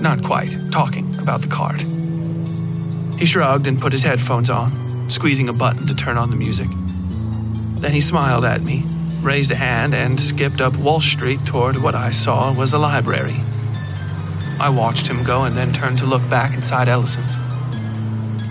[0.00, 1.80] not quite talking about the cart.
[3.16, 6.68] He shrugged and put his headphones on, squeezing a button to turn on the music.
[7.80, 8.82] Then he smiled at me,
[9.22, 13.36] raised a hand, and skipped up Wall Street toward what I saw was a library.
[14.60, 17.38] I watched him go and then turned to look back inside Ellison's.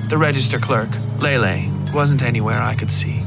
[0.09, 3.21] The register clerk, Lele, wasn't anywhere I could see,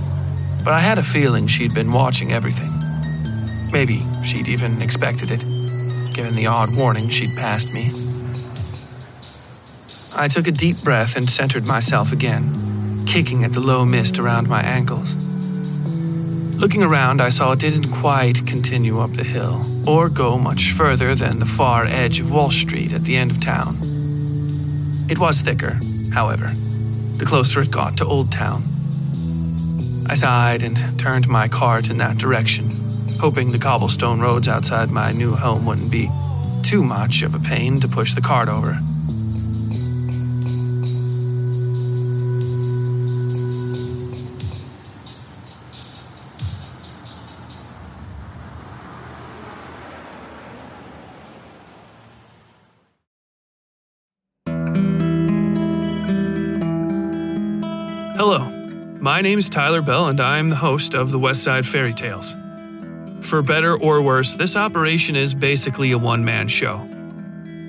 [0.64, 2.72] but I had a feeling she'd been watching everything.
[3.70, 5.44] Maybe she'd even expected it,
[6.12, 7.92] given the odd warning she'd passed me.
[10.16, 14.48] I took a deep breath and centered myself again, kicking at the low mist around
[14.48, 15.14] my ankles.
[16.62, 21.12] Looking around, I saw it didn't quite continue up the hill or go much further
[21.12, 23.78] than the far edge of Wall Street at the end of town.
[25.10, 25.80] It was thicker,
[26.14, 26.52] however,
[27.16, 28.62] the closer it got to Old Town.
[30.06, 32.70] I sighed and turned my cart in that direction,
[33.18, 36.08] hoping the cobblestone roads outside my new home wouldn't be
[36.62, 38.78] too much of a pain to push the cart over.
[59.22, 62.36] Name is Tyler Bell, and I'm the host of the West Side Fairy Tales.
[63.20, 66.88] For better or worse, this operation is basically a one man show.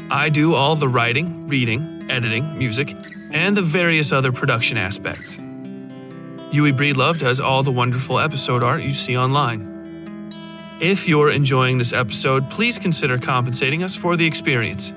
[0.09, 2.95] I do all the writing, reading, editing, music,
[3.31, 5.37] and the various other production aspects.
[6.51, 10.31] Yui Breedlove does all the wonderful episode art you see online.
[10.81, 14.91] If you're enjoying this episode, please consider compensating us for the experience.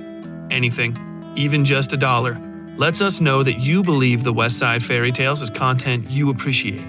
[0.51, 0.97] Anything,
[1.37, 2.41] even just a dollar,
[2.77, 6.85] lets us know that you believe the West Side Fairy Tales is content you appreciate.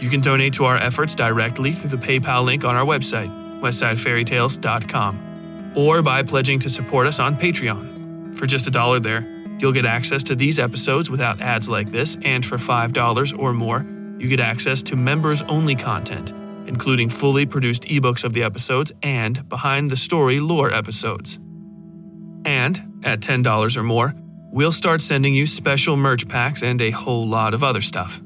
[0.00, 3.30] You can donate to our efforts directly through the PayPal link on our website,
[3.60, 8.36] westsidefairytales.com, or by pledging to support us on Patreon.
[8.36, 9.26] For just a dollar there,
[9.58, 13.86] you'll get access to these episodes without ads like this, and for $5 or more,
[14.18, 16.32] you get access to members only content,
[16.68, 21.38] including fully produced ebooks of the episodes and behind the story lore episodes.
[22.44, 24.14] And at $10 or more,
[24.50, 28.20] we'll start sending you special merch packs and a whole lot of other stuff.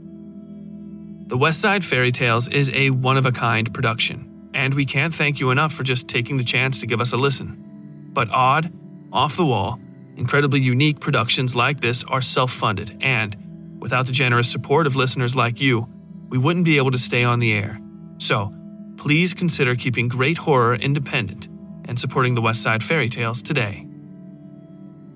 [1.27, 5.15] The West Side Fairy Tales is a one of a kind production, and we can't
[5.15, 8.11] thank you enough for just taking the chance to give us a listen.
[8.13, 8.73] But odd,
[9.13, 9.79] off the wall,
[10.17, 15.37] incredibly unique productions like this are self funded, and without the generous support of listeners
[15.37, 15.89] like you,
[16.29, 17.81] we wouldn't be able to stay on the air.
[18.19, 18.55] So,
[18.97, 21.49] please consider keeping great horror independent
[21.87, 23.87] and supporting the West Side Fairy Tales today.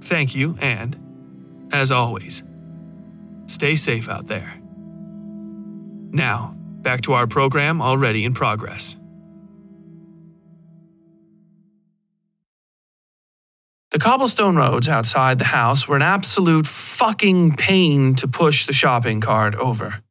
[0.04, 0.96] Thank you, and,
[1.72, 2.42] as always,
[3.46, 4.52] stay safe out there.
[6.12, 8.98] Now, back to our program already in progress.
[13.92, 19.22] The cobblestone roads outside the house were an absolute fucking pain to push the shopping
[19.22, 20.02] cart over.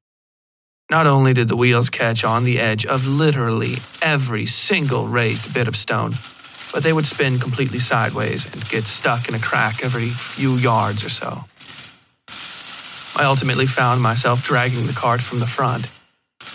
[0.89, 5.67] Not only did the wheels catch on the edge of literally every single raised bit
[5.67, 6.15] of stone,
[6.73, 11.05] but they would spin completely sideways and get stuck in a crack every few yards
[11.05, 11.45] or so.
[13.15, 15.87] I ultimately found myself dragging the cart from the front,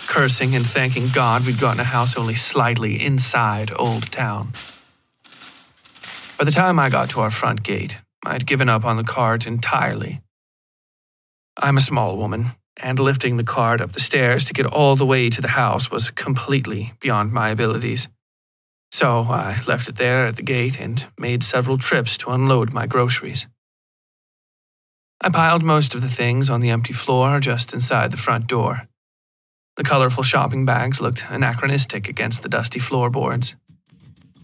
[0.07, 4.51] cursing and thanking God we'd gotten a house only slightly inside Old Town.
[6.37, 9.47] By the time I got to our front gate, I'd given up on the cart
[9.47, 10.21] entirely.
[11.55, 15.05] I'm a small woman, and lifting the cart up the stairs to get all the
[15.05, 18.09] way to the house was completely beyond my abilities.
[18.91, 22.87] So I left it there at the gate and made several trips to unload my
[22.87, 23.47] groceries.
[25.21, 28.87] I piled most of the things on the empty floor just inside the front door.
[29.75, 33.55] The colorful shopping bags looked anachronistic against the dusty floorboards.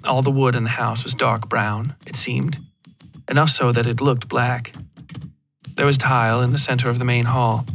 [0.04, 2.58] All the wood in the house was dark brown, it seemed,
[3.30, 4.74] enough so that it looked black.
[5.76, 7.66] There was tile in the center of the main hall,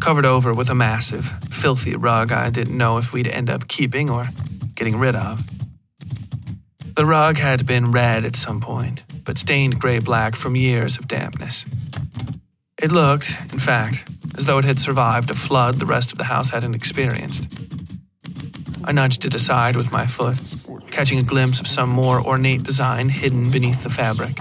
[0.00, 4.10] covered over with a massive, filthy rug I didn't know if we'd end up keeping
[4.10, 4.24] or
[4.74, 5.57] getting rid of.
[6.98, 11.06] The rug had been red at some point, but stained gray black from years of
[11.06, 11.64] dampness.
[12.82, 16.24] It looked, in fact, as though it had survived a flood the rest of the
[16.24, 17.46] house hadn't experienced.
[18.84, 20.38] I nudged it aside with my foot,
[20.90, 24.36] catching a glimpse of some more ornate design hidden beneath the fabric.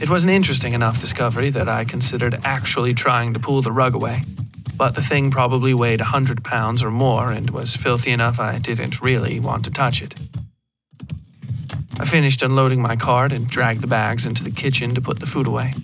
[0.00, 3.96] It was an interesting enough discovery that I considered actually trying to pull the rug
[3.96, 4.22] away,
[4.76, 8.60] but the thing probably weighed a hundred pounds or more and was filthy enough I
[8.60, 10.14] didn't really want to touch it.
[12.00, 15.26] I finished unloading my cart and dragged the bags into the kitchen to put the
[15.26, 15.74] food away.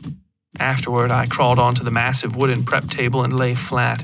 [0.59, 4.03] Afterward, I crawled onto the massive wooden prep table and lay flat,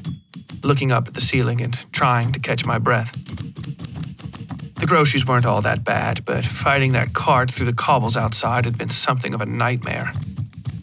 [0.62, 3.14] looking up at the ceiling and trying to catch my breath.
[4.74, 8.76] The groceries weren't all that bad, but fighting that cart through the cobbles outside had
[8.76, 10.12] been something of a nightmare.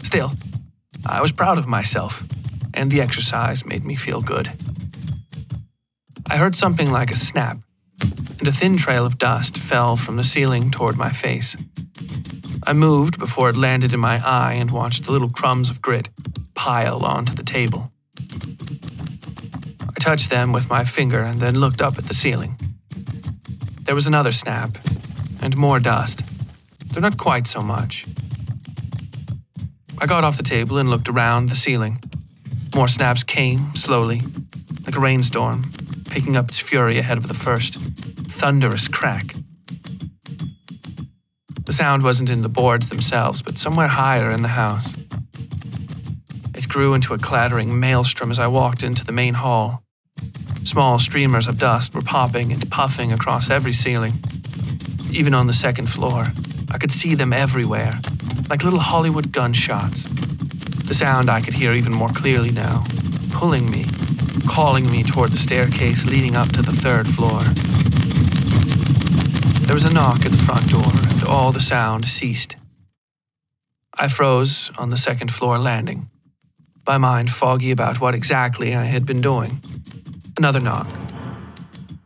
[0.02, 0.32] Still,
[1.06, 2.24] I was proud of myself,
[2.74, 4.50] and the exercise made me feel good.
[6.28, 7.60] I heard something like a snap,
[8.40, 11.58] and a thin trail of dust fell from the ceiling toward my face.
[12.64, 16.10] I moved before it landed in my eye and watched the little crumbs of grit
[16.54, 17.92] pile onto the table.
[19.82, 22.58] I touched them with my finger and then looked up at the ceiling.
[23.84, 24.78] There was another snap,
[25.42, 26.22] and more dust,
[26.94, 28.06] though not quite so much.
[30.02, 32.00] I got off the table and looked around the ceiling.
[32.76, 34.22] More snaps came, slowly,
[34.86, 35.64] like a rainstorm,
[36.10, 39.36] picking up its fury ahead of the first thunderous crack.
[41.66, 44.96] The sound wasn't in the boards themselves, but somewhere higher in the house.
[46.56, 49.84] It grew into a clattering maelstrom as I walked into the main hall.
[50.64, 54.14] Small streamers of dust were popping and puffing across every ceiling.
[55.12, 56.26] Even on the second floor,
[56.72, 57.94] I could see them everywhere,
[58.50, 60.04] like little Hollywood gunshots.
[60.88, 62.84] The sound I could hear even more clearly now,
[63.32, 63.86] pulling me,
[64.50, 67.40] calling me toward the staircase leading up to the third floor.
[69.68, 72.56] There was a knock at the front door, and all the sound ceased.
[73.94, 76.10] I froze on the second floor landing,
[76.88, 79.62] my mind foggy about what exactly I had been doing.
[80.36, 80.88] Another knock.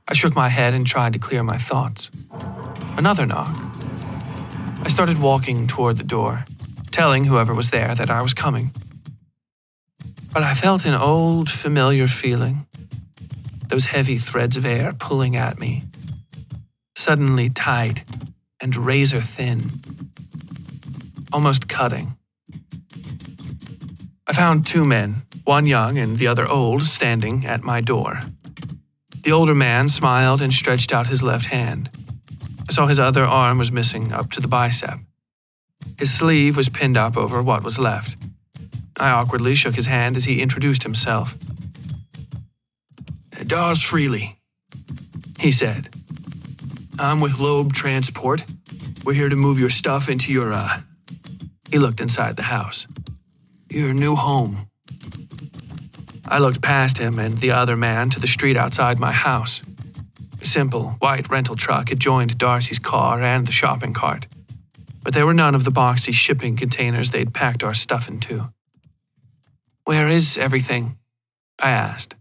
[0.09, 2.11] I shook my head and tried to clear my thoughts.
[2.97, 3.55] Another knock.
[4.83, 6.43] I started walking toward the door,
[6.91, 8.71] telling whoever was there that I was coming.
[10.33, 12.65] But I felt an old, familiar feeling.
[13.67, 15.83] Those heavy threads of air pulling at me.
[16.95, 18.03] Suddenly tight
[18.59, 19.69] and razor thin.
[21.31, 22.17] Almost cutting.
[24.25, 28.21] I found two men, one young and the other old, standing at my door.
[29.21, 31.91] The older man smiled and stretched out his left hand.
[32.67, 34.97] I saw his other arm was missing up to the bicep.
[35.99, 38.17] His sleeve was pinned up over what was left.
[38.99, 41.37] I awkwardly shook his hand as he introduced himself.
[43.45, 44.37] Dawes Freely,
[45.39, 45.89] he said.
[46.99, 48.45] I'm with Loeb Transport.
[49.03, 50.81] We're here to move your stuff into your, uh.
[51.69, 52.87] He looked inside the house.
[53.69, 54.67] Your new home.
[56.27, 59.61] I looked past him and the other man to the street outside my house.
[60.41, 64.27] A simple, white rental truck had joined Darcy's car and the shopping cart,
[65.03, 68.49] but there were none of the boxy shipping containers they'd packed our stuff into.
[69.85, 70.97] Where is everything?
[71.59, 72.15] I asked.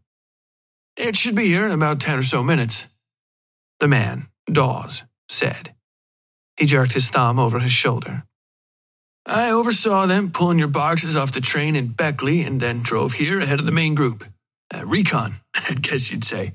[0.97, 2.87] It should be here in about ten or so minutes.
[3.81, 5.75] The man, Dawes, said.
[6.57, 8.25] He jerked his thumb over his shoulder.
[9.25, 13.41] I oversaw them pulling your boxes off the train in Beckley and then drove here
[13.41, 14.25] ahead of the main group.
[14.75, 16.55] Uh, recon, I guess you'd say.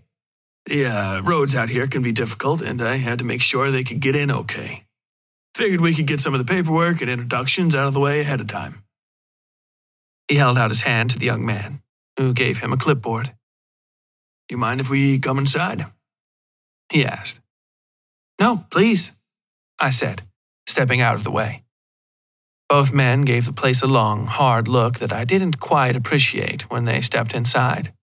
[0.65, 3.85] The uh, roads out here can be difficult, and I had to make sure they
[3.85, 4.83] could get in okay.
[5.55, 8.41] Figured we could get some of the paperwork and introductions out of the way ahead
[8.41, 8.83] of time.
[10.27, 11.81] He held out his hand to the young man,
[12.17, 13.27] who gave him a clipboard.
[14.47, 15.85] Do You mind if we come inside?
[16.89, 17.39] He asked.
[18.39, 19.11] No, please,
[19.79, 20.23] I said,
[20.67, 21.63] stepping out of the way.
[22.69, 26.85] Both men gave the place a long, hard look that I didn't quite appreciate when
[26.85, 27.93] they stepped inside.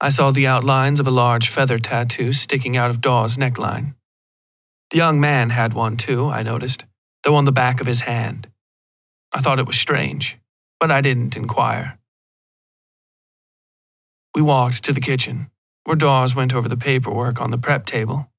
[0.00, 3.94] I saw the outlines of a large feather tattoo sticking out of Dawes' neckline.
[4.90, 6.84] The young man had one too, I noticed,
[7.22, 8.48] though on the back of his hand.
[9.32, 10.38] I thought it was strange,
[10.80, 11.98] but I didn't inquire.
[14.34, 15.50] We walked to the kitchen,
[15.84, 18.30] where Dawes went over the paperwork on the prep table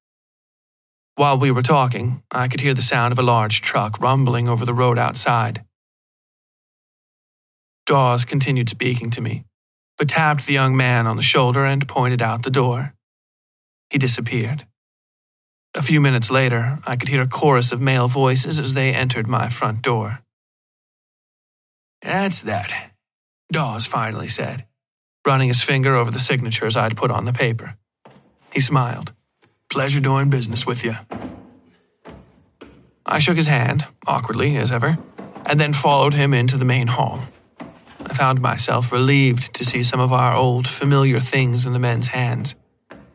[1.14, 4.64] while we were talking, I could hear the sound of a large truck rumbling over
[4.64, 5.62] the road outside.
[7.84, 9.44] Dawes continued speaking to me,
[9.98, 12.94] but tapped the young man on the shoulder and pointed out the door.
[13.90, 14.66] He disappeared.
[15.74, 19.28] A few minutes later, I could hear a chorus of male voices as they entered
[19.28, 20.20] my front door.
[22.02, 22.92] That's that,
[23.52, 24.66] Dawes finally said,
[25.26, 27.76] running his finger over the signatures I'd put on the paper.
[28.52, 29.12] He smiled.
[29.70, 30.96] Pleasure doing business with you.
[33.06, 34.98] I shook his hand, awkwardly as ever,
[35.46, 37.20] and then followed him into the main hall.
[38.04, 42.08] I found myself relieved to see some of our old familiar things in the men's
[42.08, 42.54] hands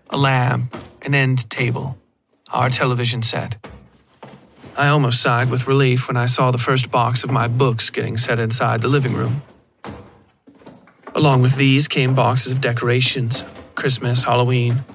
[0.10, 1.98] a lamp, an end table,
[2.54, 3.58] our television set.
[4.78, 8.16] I almost sighed with relief when I saw the first box of my books getting
[8.16, 9.42] set inside the living room.
[11.16, 14.86] Along with these came boxes of decorations Christmas, Halloween,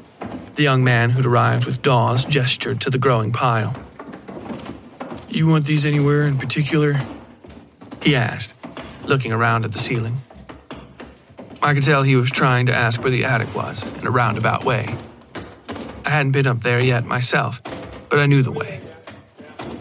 [0.54, 3.74] the young man who'd arrived with Dawes gestured to the growing pile.
[5.28, 7.00] You want these anywhere in particular?
[8.02, 8.54] He asked,
[9.04, 10.18] looking around at the ceiling.
[11.60, 14.64] I could tell he was trying to ask where the attic was in a roundabout
[14.64, 14.94] way.
[16.04, 17.60] I hadn't been up there yet myself,
[18.08, 18.81] but I knew the way.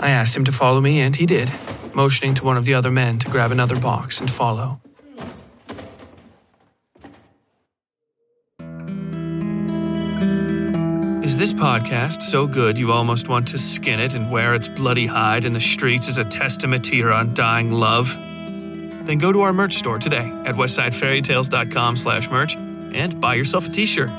[0.01, 1.51] I asked him to follow me, and he did,
[1.93, 4.81] motioning to one of the other men to grab another box and follow.
[11.23, 15.05] Is this podcast so good you almost want to skin it and wear its bloody
[15.05, 18.13] hide in the streets as a testament to your undying love?
[19.05, 23.71] Then go to our merch store today at westsidefairytales.com slash merch and buy yourself a
[23.71, 24.09] t-shirt.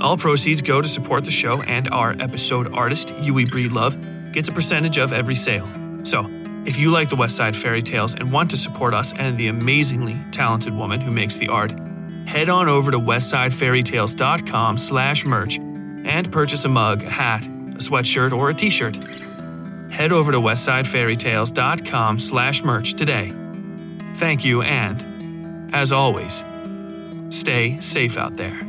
[0.00, 4.52] All proceeds go to support the show and our episode artist, Yui Breedlove, gets a
[4.52, 5.68] percentage of every sale.
[6.04, 6.24] So,
[6.64, 9.48] if you like the West Side Fairy Tales and want to support us and the
[9.48, 11.74] amazingly talented woman who makes the art,
[12.24, 18.30] head on over to westsidefairytales.com slash merch and purchase a mug, a hat, a sweatshirt,
[18.30, 19.02] or a t-shirt.
[19.90, 23.34] Head over to westsidefairytales.com slash merch today.
[24.14, 26.44] Thank you and, as always,
[27.30, 28.62] stay safe out there.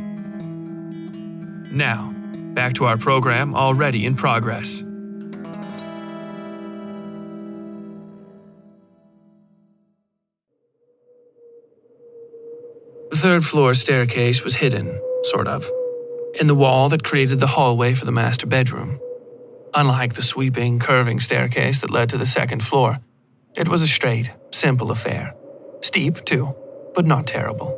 [1.71, 2.11] Now,
[2.55, 4.83] back to our program already in progress.
[13.19, 15.69] Third floor staircase was hidden, sort of
[16.39, 18.97] in the wall that created the hallway for the master bedroom.
[19.73, 22.99] Unlike the sweeping, curving staircase that led to the second floor,
[23.55, 25.35] it was a straight, simple affair.
[25.81, 26.55] Steep, too,
[26.95, 27.77] but not terrible.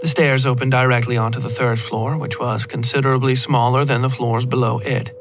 [0.00, 4.46] The stairs opened directly onto the third floor, which was considerably smaller than the floors
[4.46, 5.12] below it.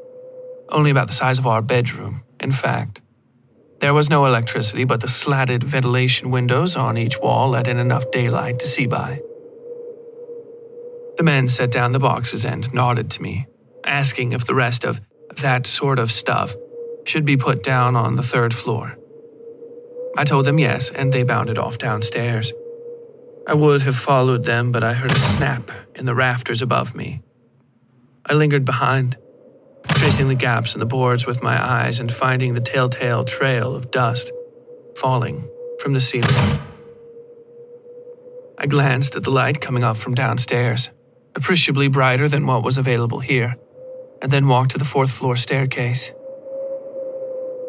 [0.70, 3.02] Only about the size of our bedroom, in fact.
[3.80, 8.12] There was no electricity, but the slatted ventilation windows on each wall let in enough
[8.12, 9.22] daylight to see by.
[11.16, 13.48] The men set down the boxes and nodded to me,
[13.86, 15.00] asking if the rest of
[15.38, 16.56] that sort of stuff
[17.06, 18.98] should be put down on the third floor.
[20.18, 22.52] I told them yes, and they bounded off downstairs.
[23.48, 27.22] I would have followed them, but I heard a snap in the rafters above me.
[28.26, 29.18] I lingered behind,
[29.88, 33.92] tracing the gaps in the boards with my eyes and finding the telltale trail of
[33.92, 34.32] dust
[34.96, 35.48] falling
[35.80, 36.60] from the ceiling.
[38.58, 40.90] I glanced at the light coming up from downstairs
[41.36, 43.56] appreciably brighter than what was available here,
[44.22, 46.14] and then walked to the fourth floor staircase.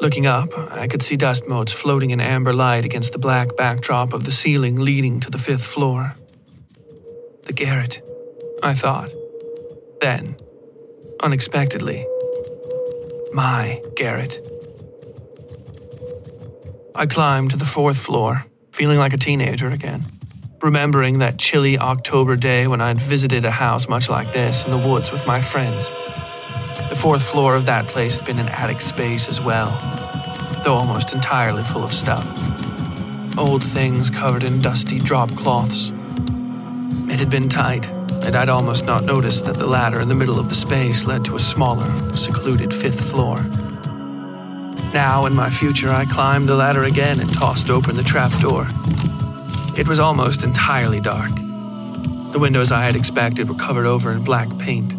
[0.00, 4.12] Looking up, I could see dust motes floating in amber light against the black backdrop
[4.12, 6.14] of the ceiling leading to the fifth floor.
[7.44, 8.02] The garret,
[8.62, 9.11] I thought.
[10.00, 10.36] Then,
[11.22, 12.06] unexpectedly,
[13.32, 14.38] my garret.
[16.94, 20.04] I climbed to the fourth floor, feeling like a teenager again,
[20.62, 24.88] remembering that chilly October day when I'd visited a house much like this in the
[24.88, 25.90] woods with my friends.
[26.88, 29.70] The fourth floor of that place had been an attic space as well,
[30.64, 32.26] though almost entirely full of stuff.
[33.38, 35.92] Old things covered in dusty drop cloths.
[37.08, 37.90] It had been tight,
[38.24, 41.24] and I'd almost not noticed that the ladder in the middle of the space led
[41.24, 43.38] to a smaller, secluded fifth floor.
[44.92, 48.66] Now, in my future, I climbed the ladder again and tossed open the trap door.
[49.78, 51.30] It was almost entirely dark.
[52.32, 54.92] The windows I had expected were covered over in black paint.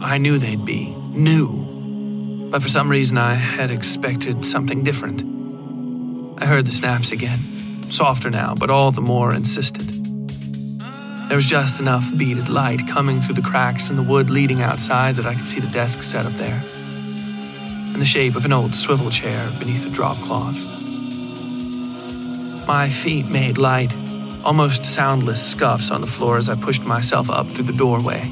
[0.00, 5.22] I knew they'd be new, but for some reason I had expected something different.
[6.40, 7.38] I heard the snaps again,
[7.90, 9.97] softer now, but all the more insistent.
[11.28, 15.16] There was just enough beaded light coming through the cracks in the wood leading outside
[15.16, 16.60] that I could see the desk set up there,
[17.92, 20.56] in the shape of an old swivel chair beneath a drop cloth.
[22.66, 23.92] My feet made light,
[24.42, 28.22] almost soundless scuffs on the floor as I pushed myself up through the doorway.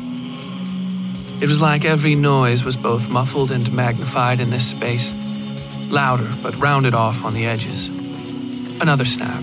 [1.39, 5.13] It was like every noise was both muffled and magnified in this space,
[5.91, 7.89] louder but rounded off on the edges.
[8.81, 9.43] Another snap,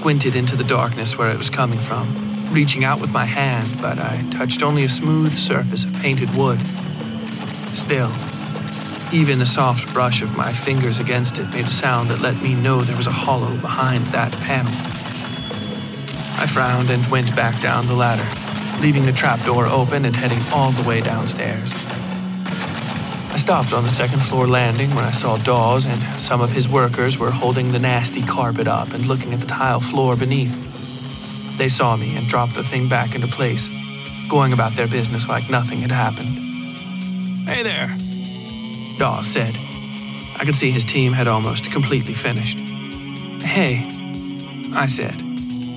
[0.00, 2.08] squinted into the darkness where it was coming from,
[2.50, 6.58] reaching out with my hand, but I touched only a smooth surface of painted wood.
[7.76, 8.10] Still,
[9.12, 12.54] even the soft brush of my fingers against it made a sound that let me
[12.62, 14.72] know there was a hollow behind that panel.
[16.40, 18.24] I frowned and went back down the ladder,
[18.80, 21.89] leaving the trapdoor open and heading all the way downstairs.
[23.32, 26.68] I stopped on the second floor landing when I saw Dawes and some of his
[26.68, 31.56] workers were holding the nasty carpet up and looking at the tile floor beneath.
[31.56, 33.68] They saw me and dropped the thing back into place,
[34.28, 36.28] going about their business like nothing had happened.
[37.48, 37.96] Hey there,
[38.98, 39.54] Dawes said.
[40.38, 42.58] I could see his team had almost completely finished.
[42.58, 43.84] Hey,
[44.74, 45.22] I said,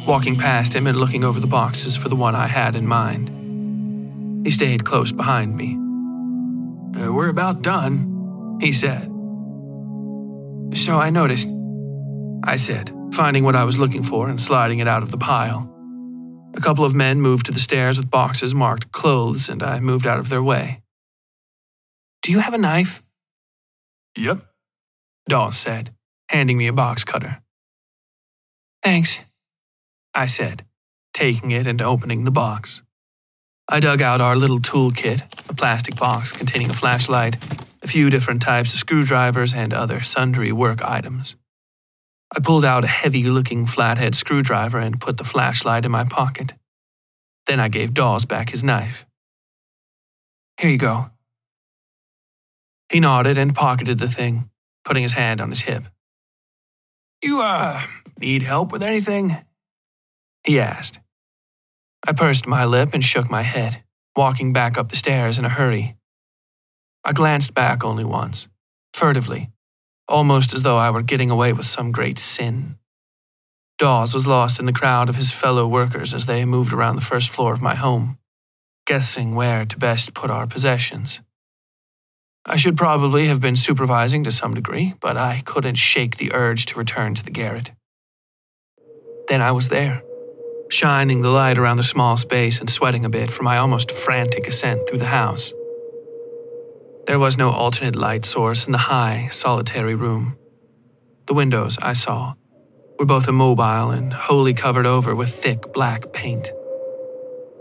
[0.08, 4.46] walking past him and looking over the boxes for the one I had in mind.
[4.46, 5.83] He stayed close behind me.
[6.96, 9.04] Uh, we're about done, he said.
[10.76, 11.50] So I noticed,
[12.44, 15.70] I said, finding what I was looking for and sliding it out of the pile.
[16.56, 20.06] A couple of men moved to the stairs with boxes marked clothes, and I moved
[20.06, 20.84] out of their way.
[22.22, 23.02] Do you have a knife?
[24.16, 24.46] Yep,
[25.28, 25.96] Dawes said,
[26.30, 27.42] handing me a box cutter.
[28.84, 29.20] Thanks,
[30.14, 30.64] I said,
[31.14, 32.83] taking it and opening the box.
[33.70, 37.38] I dug out our little toolkit, a plastic box containing a flashlight,
[37.82, 41.36] a few different types of screwdrivers, and other sundry work items.
[42.36, 46.54] I pulled out a heavy looking flathead screwdriver and put the flashlight in my pocket.
[47.46, 49.06] Then I gave Dawes back his knife.
[50.60, 51.12] Here you go.
[52.92, 54.50] He nodded and pocketed the thing,
[54.84, 55.84] putting his hand on his hip.
[57.22, 57.82] You, uh,
[58.20, 59.38] need help with anything?
[60.44, 61.00] He asked.
[62.06, 63.82] I pursed my lip and shook my head,
[64.14, 65.96] walking back up the stairs in a hurry.
[67.06, 68.50] I glanced back only once,
[68.94, 69.52] furtively,
[70.10, 72.78] almost as though I were getting away with some great sin.
[73.78, 77.02] Dawes was lost in the crowd of his fellow workers as they moved around the
[77.02, 78.18] first floor of my home,
[78.86, 81.22] guessing where to best put our possessions.
[82.46, 86.66] I should probably have been supervising to some degree, but I couldn't shake the urge
[86.68, 87.72] to return to the garret.
[89.30, 90.04] Then I was there
[90.74, 94.48] shining the light around the small space and sweating a bit from my almost frantic
[94.48, 95.54] ascent through the house.
[97.06, 100.36] There was no alternate light source in the high, solitary room.
[101.28, 102.34] The windows, I saw,
[102.98, 106.52] were both immobile and wholly covered over with thick black paint.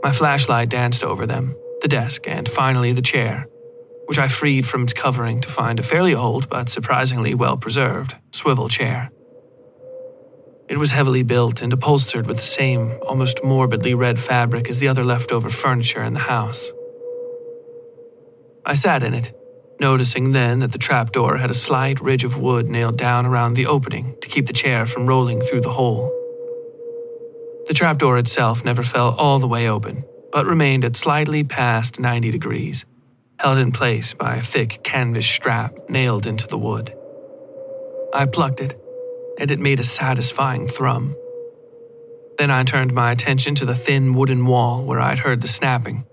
[0.03, 3.47] My flashlight danced over them, the desk, and finally the chair,
[4.07, 8.17] which I freed from its covering to find a fairly old but surprisingly well preserved
[8.31, 9.11] swivel chair.
[10.73, 14.89] It was heavily built and upholstered with the same, almost morbidly red fabric as the
[14.89, 16.73] other leftover furniture in the house.
[18.65, 19.35] I sat in it,
[19.81, 23.67] noticing then that the trapdoor had a slight ridge of wood nailed down around the
[23.67, 26.11] opening to keep the chair from rolling through the hole.
[27.67, 32.31] The trapdoor itself never fell all the way open, but remained at slightly past 90
[32.31, 32.87] degrees,
[33.39, 36.95] held in place by a thick canvas strap nailed into the wood.
[38.15, 38.82] I plucked it
[39.39, 41.17] and it made a satisfying thrum.
[42.39, 46.05] Then I turned my attention to the thin wooden wall where I'd heard the snapping.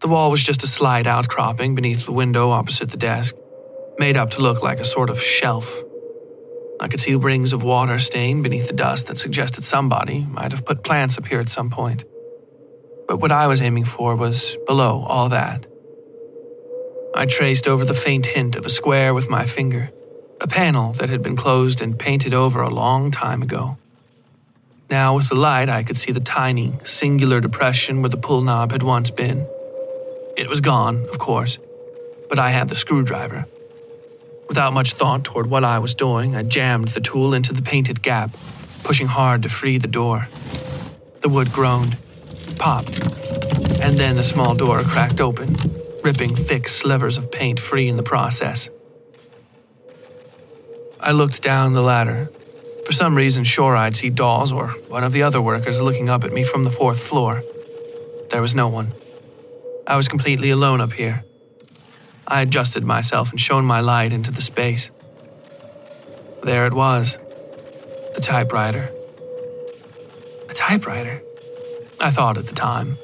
[0.00, 3.34] The wall was just a slight outcropping beneath the window opposite the desk,
[3.98, 5.82] made up to look like a sort of shelf.
[6.80, 10.64] I could see rings of water stain beneath the dust that suggested somebody might have
[10.64, 12.04] put plants up here at some point.
[13.08, 15.66] But what I was aiming for was below all that.
[17.14, 19.90] I traced over the faint hint of a square with my finger,
[20.40, 23.76] a panel that had been closed and painted over a long time ago.
[24.90, 28.72] Now, with the light, I could see the tiny, singular depression where the pull knob
[28.72, 29.46] had once been.
[30.36, 31.58] It was gone, of course,
[32.28, 33.46] but I had the screwdriver.
[34.48, 38.02] Without much thought toward what I was doing, I jammed the tool into the painted
[38.02, 38.34] gap,
[38.82, 40.28] pushing hard to free the door.
[41.20, 41.98] The wood groaned,
[42.56, 42.98] popped,
[43.82, 45.56] and then the small door cracked open,
[46.02, 48.70] ripping thick slivers of paint free in the process.
[51.00, 52.30] I looked down the ladder.
[52.84, 56.24] For some reason, sure I'd see Dawes or one of the other workers looking up
[56.24, 57.42] at me from the fourth floor.
[58.30, 58.92] There was no one.
[59.86, 61.24] I was completely alone up here.
[62.26, 64.90] I adjusted myself and shone my light into the space.
[66.42, 67.16] There it was
[68.14, 68.90] the typewriter.
[70.48, 71.22] A typewriter?
[72.00, 72.98] I thought at the time,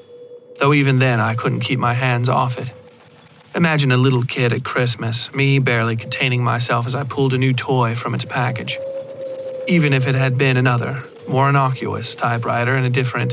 [0.58, 2.72] though even then I couldn't keep my hands off it.
[3.54, 7.52] Imagine a little kid at Christmas, me barely containing myself as I pulled a new
[7.52, 8.78] toy from its package.
[9.68, 13.32] Even if it had been another, more innocuous typewriter in a different,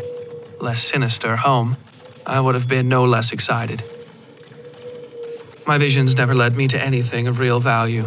[0.60, 1.76] less sinister home,
[2.24, 3.84] I would have been no less excited.
[5.66, 8.06] My visions never led me to anything of real value.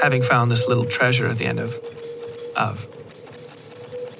[0.00, 1.78] Having found this little treasure at the end of.
[2.56, 2.88] of.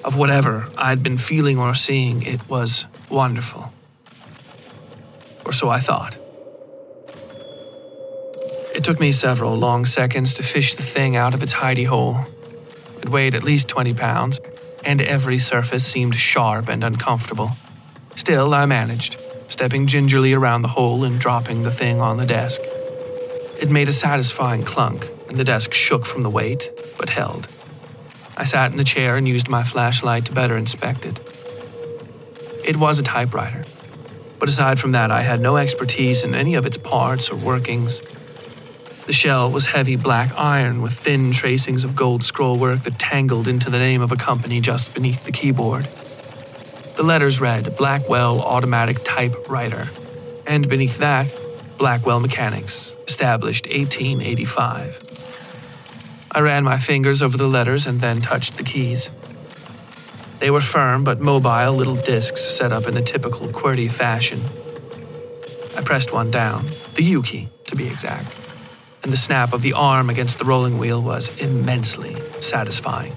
[0.05, 3.73] of whatever I'd been feeling or seeing, it was wonderful.
[5.45, 6.16] Or so I thought.
[8.77, 12.27] It took me several long seconds to fish the thing out of its hidey hole.
[13.01, 14.39] It weighed at least 20 pounds,
[14.85, 17.49] and every surface seemed sharp and uncomfortable.
[18.15, 19.19] Still, I managed
[19.49, 22.61] stepping gingerly around the hole and dropping the thing on the desk.
[23.59, 26.69] It made a satisfying clunk, and the desk shook from the weight,
[26.99, 27.47] but held.
[28.37, 31.19] I sat in the chair and used my flashlight to better inspect it.
[32.63, 33.63] It was a typewriter,
[34.37, 38.03] but aside from that, I had no expertise in any of its parts or workings.
[39.07, 43.69] The shell was heavy black iron with thin tracings of gold scrollwork that tangled into
[43.69, 45.85] the name of a company just beneath the keyboard.
[46.97, 49.87] The letters read Blackwell Automatic Typewriter,
[50.45, 51.33] and beneath that,
[51.77, 54.99] Blackwell Mechanics, established 1885.
[56.33, 59.09] I ran my fingers over the letters and then touched the keys.
[60.39, 64.41] They were firm but mobile little discs set up in the typical QWERTY fashion.
[65.77, 68.46] I pressed one down, the U key, to be exact,
[69.07, 73.13] and the snap of the arm against the rolling wheel was immensely satisfying.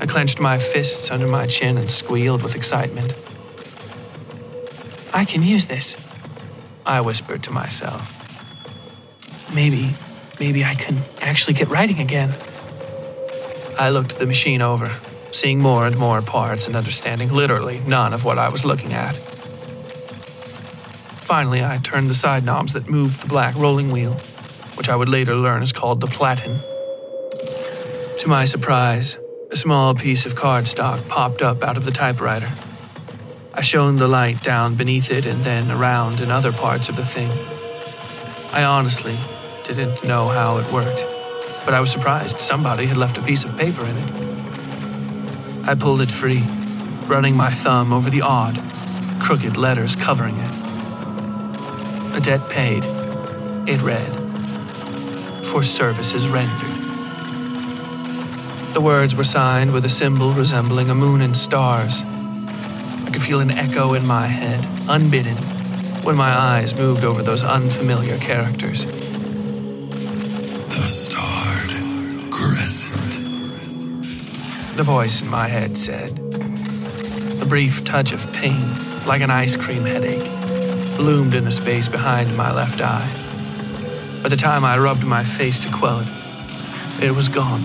[0.00, 3.14] I clenched my fists under my chin and squealed with excitement.
[5.14, 5.96] I can use this,
[6.84, 8.02] I whispered to myself.
[9.54, 9.94] Maybe,
[10.40, 12.34] maybe I can actually get writing again.
[13.78, 14.90] I looked the machine over,
[15.30, 19.14] seeing more and more parts and understanding literally none of what I was looking at.
[21.22, 24.16] Finally, I turned the side knobs that moved the black rolling wheel,
[24.78, 26.60] which I would later learn is called the platen.
[28.18, 29.18] To my surprise,
[29.50, 32.48] a small piece of cardstock popped up out of the typewriter.
[33.52, 37.04] I shone the light down beneath it and then around in other parts of the
[37.04, 37.30] thing.
[38.52, 39.16] I honestly
[39.64, 41.04] didn't know how it worked,
[41.64, 44.10] but I was surprised somebody had left a piece of paper in it.
[45.68, 46.42] I pulled it free,
[47.06, 48.62] running my thumb over the odd,
[49.20, 50.54] crooked letters covering it.
[52.16, 52.84] A debt paid,
[53.68, 54.17] it read,
[55.48, 56.76] for services rendered.
[58.74, 62.02] The words were signed with a symbol resembling a moon and stars.
[63.06, 65.36] I could feel an echo in my head, unbidden,
[66.04, 68.84] when my eyes moved over those unfamiliar characters.
[70.66, 73.14] The starred crescent.
[74.76, 76.18] The voice in my head said.
[77.40, 78.68] A brief touch of pain,
[79.06, 80.28] like an ice cream headache,
[80.98, 83.27] bloomed in the space behind my left eye.
[84.22, 86.08] By the time I rubbed my face to quell it,
[87.02, 87.62] it was gone.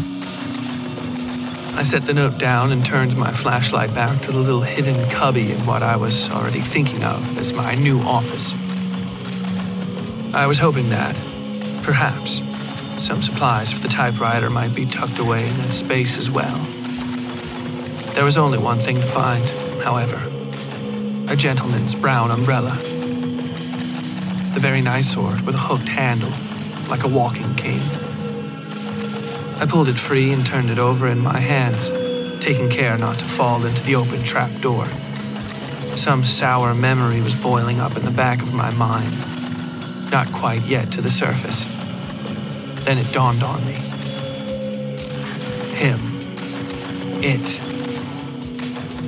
[1.75, 5.51] I set the note down and turned my flashlight back to the little hidden cubby
[5.51, 8.53] in what I was already thinking of as my new office.
[10.33, 11.15] I was hoping that,
[11.83, 12.41] perhaps,
[13.03, 16.57] some supplies for the typewriter might be tucked away in that space as well.
[18.13, 19.43] There was only one thing to find,
[19.83, 20.21] however
[21.29, 22.75] a gentleman's brown umbrella.
[24.53, 26.29] The very nice sort with a hooked handle,
[26.89, 27.81] like a walking cane.
[29.59, 31.89] I pulled it free and turned it over in my hands,
[32.43, 34.85] taking care not to fall into the open trap door.
[35.95, 39.11] Some sour memory was boiling up in the back of my mind,
[40.11, 41.65] not quite yet to the surface.
[42.83, 43.73] Then it dawned on me.
[45.75, 45.99] Him.
[47.23, 47.59] It.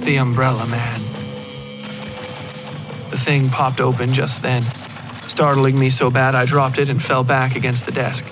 [0.05, 1.01] The Umbrella Man.
[3.09, 4.63] The thing popped open just then,
[5.35, 8.23] startling me so bad I dropped it and fell back against the desk.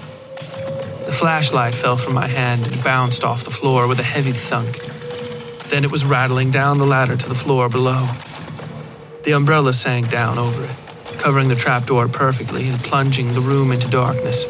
[1.05, 4.79] The flashlight fell from my hand and bounced off the floor with a heavy thunk.
[5.67, 8.07] Then it was rattling down the ladder to the floor below.
[9.25, 10.75] The umbrella sank down over it,
[11.17, 14.45] covering the trapdoor perfectly and plunging the room into darkness.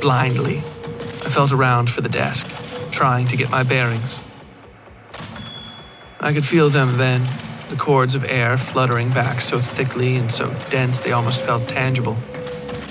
[0.00, 2.46] Blindly, I felt around for the desk,
[2.90, 4.18] trying to get my bearings.
[6.18, 7.28] I could feel them then,
[7.68, 12.16] the cords of air fluttering back so thickly and so dense they almost felt tangible,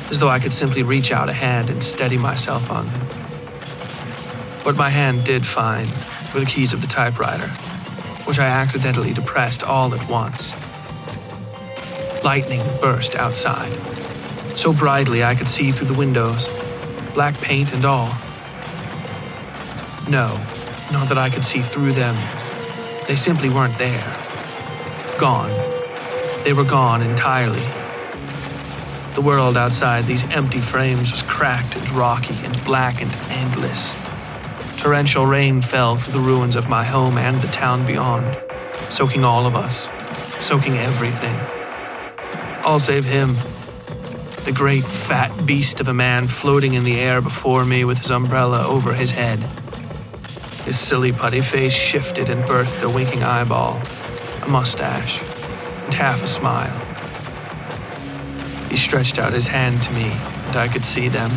[0.10, 3.02] as though I could simply reach out a hand and steady myself on them.
[4.64, 5.88] What my hand did find
[6.34, 7.48] were the keys of the typewriter,
[8.26, 10.54] which I accidentally depressed all at once.
[12.24, 13.72] Lightning burst outside,
[14.56, 16.48] so brightly I could see through the windows,
[17.14, 18.14] black paint and all.
[20.08, 20.40] No,
[20.92, 22.16] not that I could see through them.
[23.08, 24.27] They simply weren't there.
[25.20, 25.50] Gone.
[26.44, 27.66] They were gone entirely.
[29.16, 33.96] The world outside these empty frames was cracked and rocky and black and endless.
[34.78, 38.38] Torrential rain fell through the ruins of my home and the town beyond,
[38.90, 39.90] soaking all of us,
[40.38, 41.36] soaking everything.
[42.64, 43.34] All save him,
[44.46, 48.12] the great fat beast of a man floating in the air before me with his
[48.12, 49.40] umbrella over his head.
[50.64, 53.82] His silly putty face shifted and birthed a winking eyeball,
[54.48, 55.22] a mustache,
[55.86, 56.80] and half a smile.
[58.70, 60.10] He stretched out his hand to me,
[60.48, 61.32] and I could see them,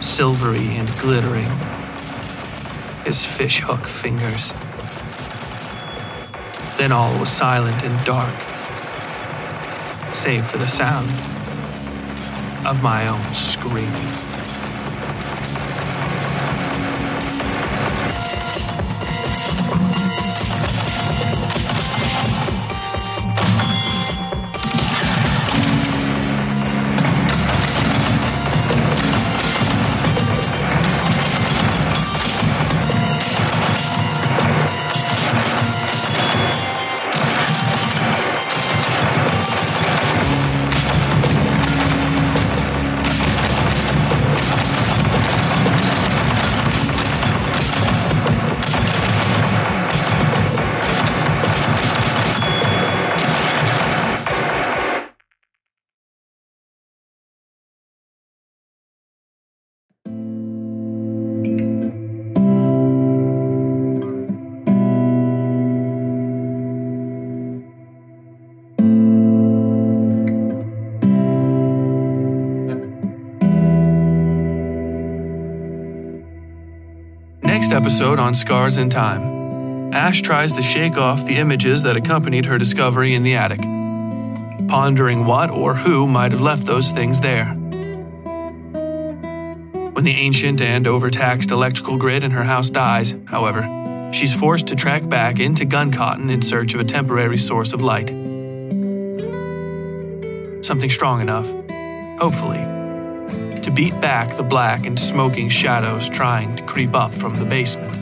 [0.00, 1.50] silvery and glittering.
[3.04, 4.52] His fishhook fingers.
[6.78, 8.34] Then all was silent and dark,
[10.12, 11.10] save for the sound
[12.66, 14.27] of my own screaming.
[77.78, 79.94] Episode on Scars in Time.
[79.94, 83.60] Ash tries to shake off the images that accompanied her discovery in the attic,
[84.68, 87.46] pondering what or who might have left those things there.
[89.92, 94.74] When the ancient and overtaxed electrical grid in her house dies, however, she's forced to
[94.74, 98.08] track back into Guncotton in search of a temporary source of light.
[100.64, 101.46] Something strong enough,
[102.18, 102.77] hopefully,
[103.68, 107.92] to beat back the black and smoking shadows trying to creep up from the basement.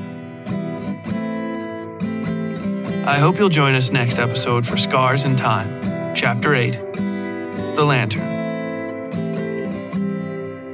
[3.04, 6.72] I hope you'll join us next episode for Scars in Time, Chapter 8
[7.74, 8.22] The Lantern.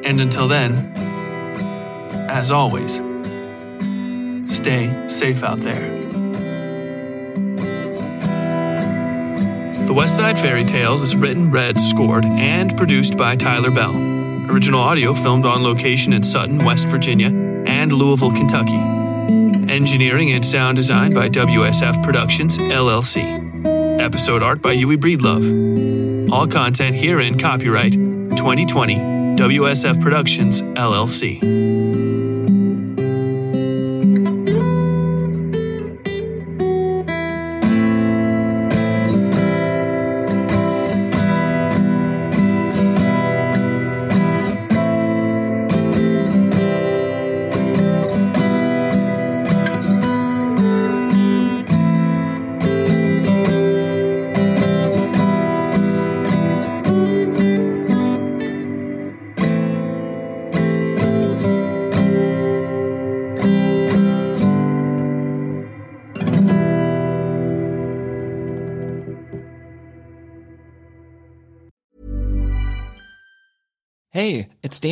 [0.04, 0.92] And until then,
[2.28, 2.96] as always,
[4.54, 5.88] stay safe out there.
[9.86, 14.11] The West Side Fairy Tales is written, read, scored, and produced by Tyler Bell.
[14.52, 17.28] Original audio filmed on location in Sutton, West Virginia,
[17.66, 18.76] and Louisville, Kentucky.
[19.72, 23.22] Engineering and sound design by WSF Productions, LLC.
[23.98, 26.30] Episode art by Yui Breedlove.
[26.30, 28.96] All content herein copyright 2020
[29.36, 31.71] WSF Productions, LLC.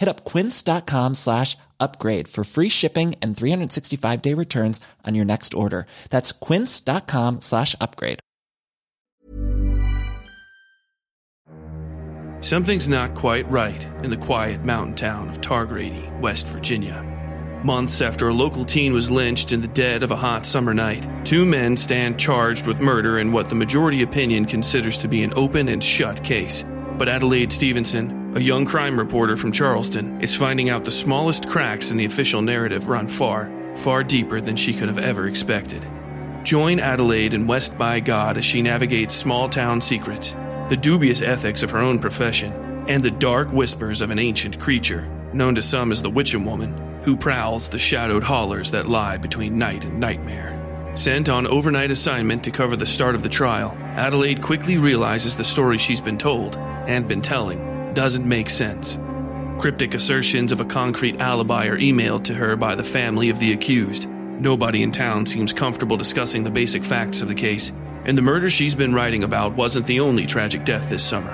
[0.00, 5.52] Hit up quince.com slash upgrade for free shipping and 365 day returns on your next
[5.52, 5.86] order.
[6.08, 8.18] That's quince.com slash upgrade.
[12.42, 17.04] Something's not quite right in the quiet mountain town of Targrady, West Virginia.
[17.62, 21.06] Months after a local teen was lynched in the dead of a hot summer night,
[21.26, 25.34] two men stand charged with murder in what the majority opinion considers to be an
[25.36, 26.64] open and shut case.
[26.96, 31.90] But Adelaide Stevenson, a young crime reporter from Charleston, is finding out the smallest cracks
[31.90, 35.86] in the official narrative run far, far deeper than she could have ever expected.
[36.44, 40.36] Join Adelaide in West by God as she navigates small town secrets,
[40.68, 42.52] the dubious ethics of her own profession,
[42.88, 47.02] and the dark whispers of an ancient creature, known to some as the Witching Woman,
[47.02, 50.56] who prowls the shadowed hollers that lie between night and nightmare.
[50.94, 55.44] Sent on overnight assignment to cover the start of the trial, Adelaide quickly realizes the
[55.44, 58.98] story she's been told and been telling doesn't make sense.
[59.58, 63.52] Cryptic assertions of a concrete alibi are emailed to her by the family of the
[63.52, 64.08] accused.
[64.08, 67.72] Nobody in town seems comfortable discussing the basic facts of the case,
[68.04, 71.32] and the murder she's been writing about wasn't the only tragic death this summer.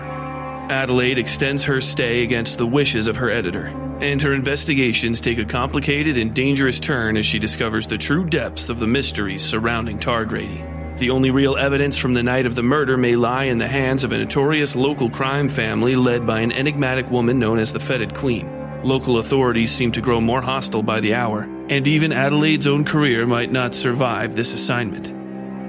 [0.68, 3.66] Adelaide extends her stay against the wishes of her editor,
[4.00, 8.68] and her investigations take a complicated and dangerous turn as she discovers the true depths
[8.68, 10.75] of the mysteries surrounding Targrady.
[10.98, 14.02] The only real evidence from the night of the murder may lie in the hands
[14.02, 18.14] of a notorious local crime family led by an enigmatic woman known as the Fetid
[18.14, 18.50] Queen.
[18.82, 23.26] Local authorities seem to grow more hostile by the hour, and even Adelaide's own career
[23.26, 25.12] might not survive this assignment.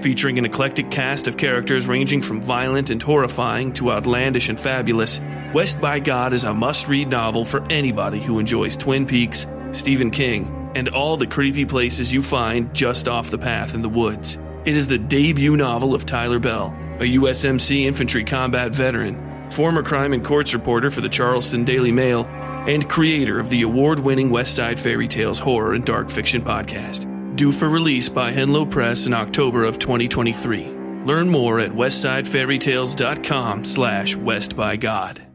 [0.02, 5.20] Featuring an eclectic cast of characters ranging from violent and horrifying to outlandish and fabulous,
[5.54, 10.10] West by God is a must read novel for anybody who enjoys Twin Peaks, Stephen
[10.10, 14.38] King, and all the creepy places you find just off the path in the woods.
[14.68, 20.12] It is the debut novel of Tyler Bell, a USMC infantry combat veteran, former crime
[20.12, 22.26] and courts reporter for the Charleston Daily Mail,
[22.68, 27.06] and creator of the award winning Westside Fairytales horror and dark fiction podcast.
[27.38, 30.66] Due for release by Henlow Press in October of 2023.
[31.06, 35.27] Learn more at westsidefairytales.com slash westbygod.